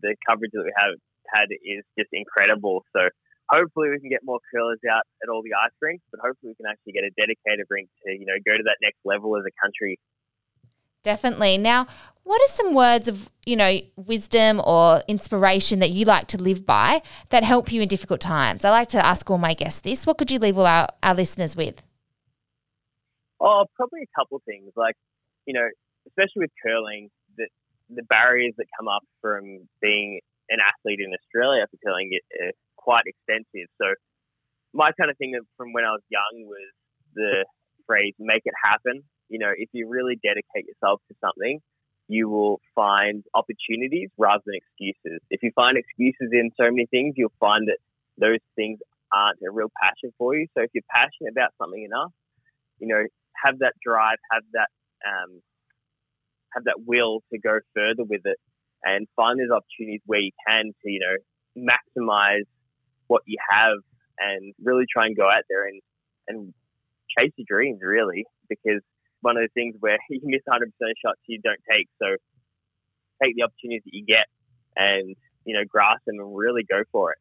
the 0.00 0.16
coverage 0.26 0.52
that 0.54 0.64
we 0.64 0.72
have 0.74 0.96
had 1.28 1.52
is 1.52 1.84
just 1.98 2.08
incredible. 2.14 2.80
So 2.96 3.10
hopefully 3.48 3.90
we 3.90 4.00
can 4.00 4.10
get 4.10 4.20
more 4.24 4.40
curlers 4.52 4.80
out 4.90 5.02
at 5.22 5.28
all 5.28 5.42
the 5.42 5.54
ice 5.54 5.74
rinks, 5.80 6.04
but 6.10 6.20
hopefully 6.22 6.50
we 6.50 6.54
can 6.54 6.66
actually 6.66 6.92
get 6.92 7.04
a 7.04 7.10
dedicated 7.16 7.66
rink 7.70 7.88
to, 8.04 8.12
you 8.12 8.26
know, 8.26 8.34
go 8.44 8.56
to 8.56 8.64
that 8.64 8.78
next 8.82 8.98
level 9.04 9.36
as 9.36 9.44
a 9.46 9.54
country. 9.62 9.98
Definitely. 11.02 11.56
Now, 11.58 11.86
What 12.26 12.42
are 12.42 12.48
some 12.48 12.74
words 12.74 13.06
of, 13.06 13.30
you 13.44 13.54
know, 13.54 13.78
wisdom 13.94 14.60
or 14.66 15.00
inspiration 15.06 15.78
that 15.78 15.90
you 15.90 16.04
like 16.04 16.26
to 16.28 16.38
live 16.38 16.66
by 16.66 17.02
that 17.28 17.44
help 17.44 17.70
you 17.70 17.80
in 17.80 17.86
difficult 17.86 18.20
times? 18.20 18.64
I 18.64 18.70
like 18.70 18.88
to 18.88 19.06
ask 19.06 19.30
all 19.30 19.38
my 19.38 19.54
guests 19.54 19.78
this. 19.78 20.08
What 20.08 20.18
could 20.18 20.32
you 20.32 20.40
leave 20.40 20.58
all 20.58 20.66
our, 20.66 20.88
our 21.04 21.14
listeners 21.14 21.54
with? 21.54 21.84
Oh, 23.38 23.66
probably 23.76 24.00
a 24.02 24.18
couple 24.18 24.42
things. 24.44 24.72
Like, 24.74 24.96
you 25.46 25.54
know, 25.54 25.68
especially 26.08 26.40
with 26.40 26.50
curling, 26.66 27.10
the, 27.36 27.46
the 27.90 28.02
barriers 28.02 28.54
that 28.58 28.66
come 28.76 28.88
up 28.88 29.04
from 29.20 29.68
being 29.80 30.18
an 30.50 30.58
athlete 30.58 30.98
in 30.98 31.12
Australia 31.14 31.64
for 31.70 31.76
curling 31.86 32.10
are 32.42 32.50
quite 32.86 33.04
extensive. 33.06 33.66
So, 33.82 33.98
my 34.72 34.90
kind 34.98 35.10
of 35.10 35.18
thing 35.18 35.34
from 35.56 35.72
when 35.72 35.84
I 35.84 35.90
was 35.90 36.06
young 36.08 36.46
was 36.46 36.70
the 37.14 37.44
phrase 37.86 38.14
"make 38.18 38.42
it 38.44 38.54
happen." 38.62 39.02
You 39.28 39.40
know, 39.40 39.50
if 39.56 39.68
you 39.72 39.88
really 39.90 40.16
dedicate 40.22 40.70
yourself 40.70 41.02
to 41.08 41.14
something, 41.20 41.58
you 42.06 42.28
will 42.28 42.60
find 42.74 43.24
opportunities 43.34 44.10
rather 44.16 44.42
than 44.46 44.54
excuses. 44.54 45.20
If 45.30 45.42
you 45.42 45.50
find 45.56 45.76
excuses 45.76 46.30
in 46.30 46.50
so 46.56 46.70
many 46.70 46.86
things, 46.86 47.14
you'll 47.16 47.40
find 47.40 47.66
that 47.66 47.78
those 48.18 48.38
things 48.54 48.78
aren't 49.12 49.38
a 49.42 49.50
real 49.50 49.70
passion 49.82 50.12
for 50.18 50.36
you. 50.36 50.46
So 50.56 50.62
if 50.62 50.70
you're 50.74 50.86
passionate 50.90 51.32
about 51.32 51.50
something 51.58 51.82
enough, 51.82 52.12
you 52.78 52.86
know, 52.86 53.02
have 53.44 53.58
that 53.60 53.74
drive, 53.82 54.18
have 54.32 54.44
that 54.52 54.70
um, 55.06 55.42
have 56.54 56.64
that 56.64 56.80
will 56.86 57.22
to 57.32 57.38
go 57.38 57.58
further 57.74 58.04
with 58.04 58.22
it, 58.24 58.38
and 58.82 59.06
find 59.16 59.38
those 59.38 59.50
opportunities 59.50 60.00
where 60.06 60.20
you 60.20 60.32
can 60.46 60.72
to 60.82 60.90
you 60.90 61.00
know 61.00 61.16
maximize 61.56 62.46
what 63.08 63.22
you 63.26 63.38
have 63.50 63.78
and 64.18 64.54
really 64.62 64.84
try 64.90 65.06
and 65.06 65.16
go 65.16 65.24
out 65.24 65.42
there 65.48 65.66
and 65.66 65.80
and 66.28 66.54
chase 67.18 67.32
your 67.36 67.46
dreams 67.48 67.80
really 67.82 68.24
because 68.48 68.80
one 69.20 69.36
of 69.36 69.42
the 69.42 69.48
things 69.54 69.74
where 69.80 69.98
you 70.10 70.20
miss 70.24 70.42
100% 70.48 70.62
of 70.62 70.70
shots 71.04 71.20
you 71.26 71.40
don't 71.42 71.60
take. 71.70 71.88
So 72.00 72.16
take 73.22 73.34
the 73.36 73.42
opportunities 73.42 73.82
that 73.84 73.92
you 73.92 74.04
get 74.06 74.26
and, 74.76 75.16
you 75.44 75.56
know, 75.56 75.64
grasp 75.68 76.04
them 76.06 76.16
and 76.18 76.36
really 76.36 76.64
go 76.68 76.82
for 76.92 77.12
it. 77.12 77.18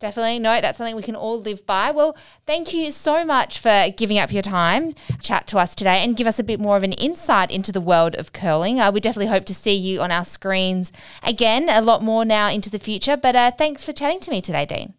Definitely. 0.00 0.38
No, 0.40 0.60
that's 0.60 0.76
something 0.76 0.96
we 0.96 1.02
can 1.02 1.16
all 1.16 1.40
live 1.40 1.64
by. 1.64 1.90
Well, 1.90 2.16
thank 2.44 2.74
you 2.74 2.90
so 2.90 3.24
much 3.24 3.58
for 3.58 3.86
giving 3.96 4.18
up 4.18 4.32
your 4.32 4.42
time, 4.42 4.94
chat 5.22 5.46
to 5.48 5.58
us 5.58 5.74
today, 5.74 6.02
and 6.02 6.16
give 6.16 6.26
us 6.26 6.38
a 6.38 6.44
bit 6.44 6.60
more 6.60 6.76
of 6.76 6.82
an 6.82 6.92
insight 6.92 7.50
into 7.50 7.72
the 7.72 7.80
world 7.80 8.14
of 8.16 8.32
curling. 8.32 8.80
Uh, 8.80 8.90
we 8.90 9.00
definitely 9.00 9.30
hope 9.30 9.44
to 9.46 9.54
see 9.54 9.74
you 9.74 10.02
on 10.02 10.10
our 10.10 10.24
screens 10.24 10.92
again, 11.22 11.68
a 11.68 11.80
lot 11.80 12.02
more 12.02 12.24
now 12.24 12.50
into 12.50 12.68
the 12.68 12.78
future. 12.78 13.16
But 13.16 13.36
uh, 13.36 13.52
thanks 13.52 13.82
for 13.82 13.92
chatting 13.92 14.20
to 14.20 14.30
me 14.30 14.42
today, 14.42 14.66
Dean. 14.66 14.94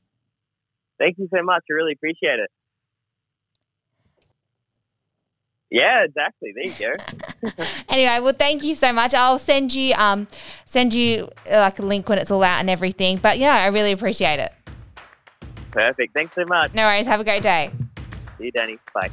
Thank 0.98 1.18
you 1.18 1.28
so 1.34 1.44
much. 1.44 1.64
I 1.70 1.74
really 1.74 1.94
appreciate 1.94 2.40
it. 2.40 2.50
Yeah, 5.72 6.06
exactly. 6.06 6.54
There 6.56 6.90
you 6.90 6.96
go. 6.96 7.64
anyway, 7.90 8.20
well, 8.22 8.34
thank 8.34 8.64
you 8.64 8.76
so 8.76 8.94
much. 8.94 9.14
I'll 9.14 9.40
send 9.40 9.74
you 9.74 9.94
um 9.96 10.28
send 10.66 10.94
you 10.94 11.30
uh, 11.52 11.58
like 11.58 11.80
a 11.80 11.82
link 11.82 12.08
when 12.08 12.18
it's 12.18 12.32
all 12.32 12.44
out 12.44 12.60
and 12.60 12.70
everything. 12.70 13.18
But 13.18 13.40
yeah, 13.40 13.56
I 13.56 13.68
really 13.68 13.92
appreciate 13.92 14.40
it. 14.40 14.54
Perfect. 15.72 16.14
Thanks 16.14 16.34
so 16.36 16.46
much. 16.48 16.74
No 16.74 16.86
worries. 16.86 17.06
Have 17.06 17.20
a 17.20 17.26
great 17.26 17.44
day. 17.44 17.72
See 18.38 18.46
you, 18.46 18.52
Danny. 18.52 18.78
Bye. 18.94 19.10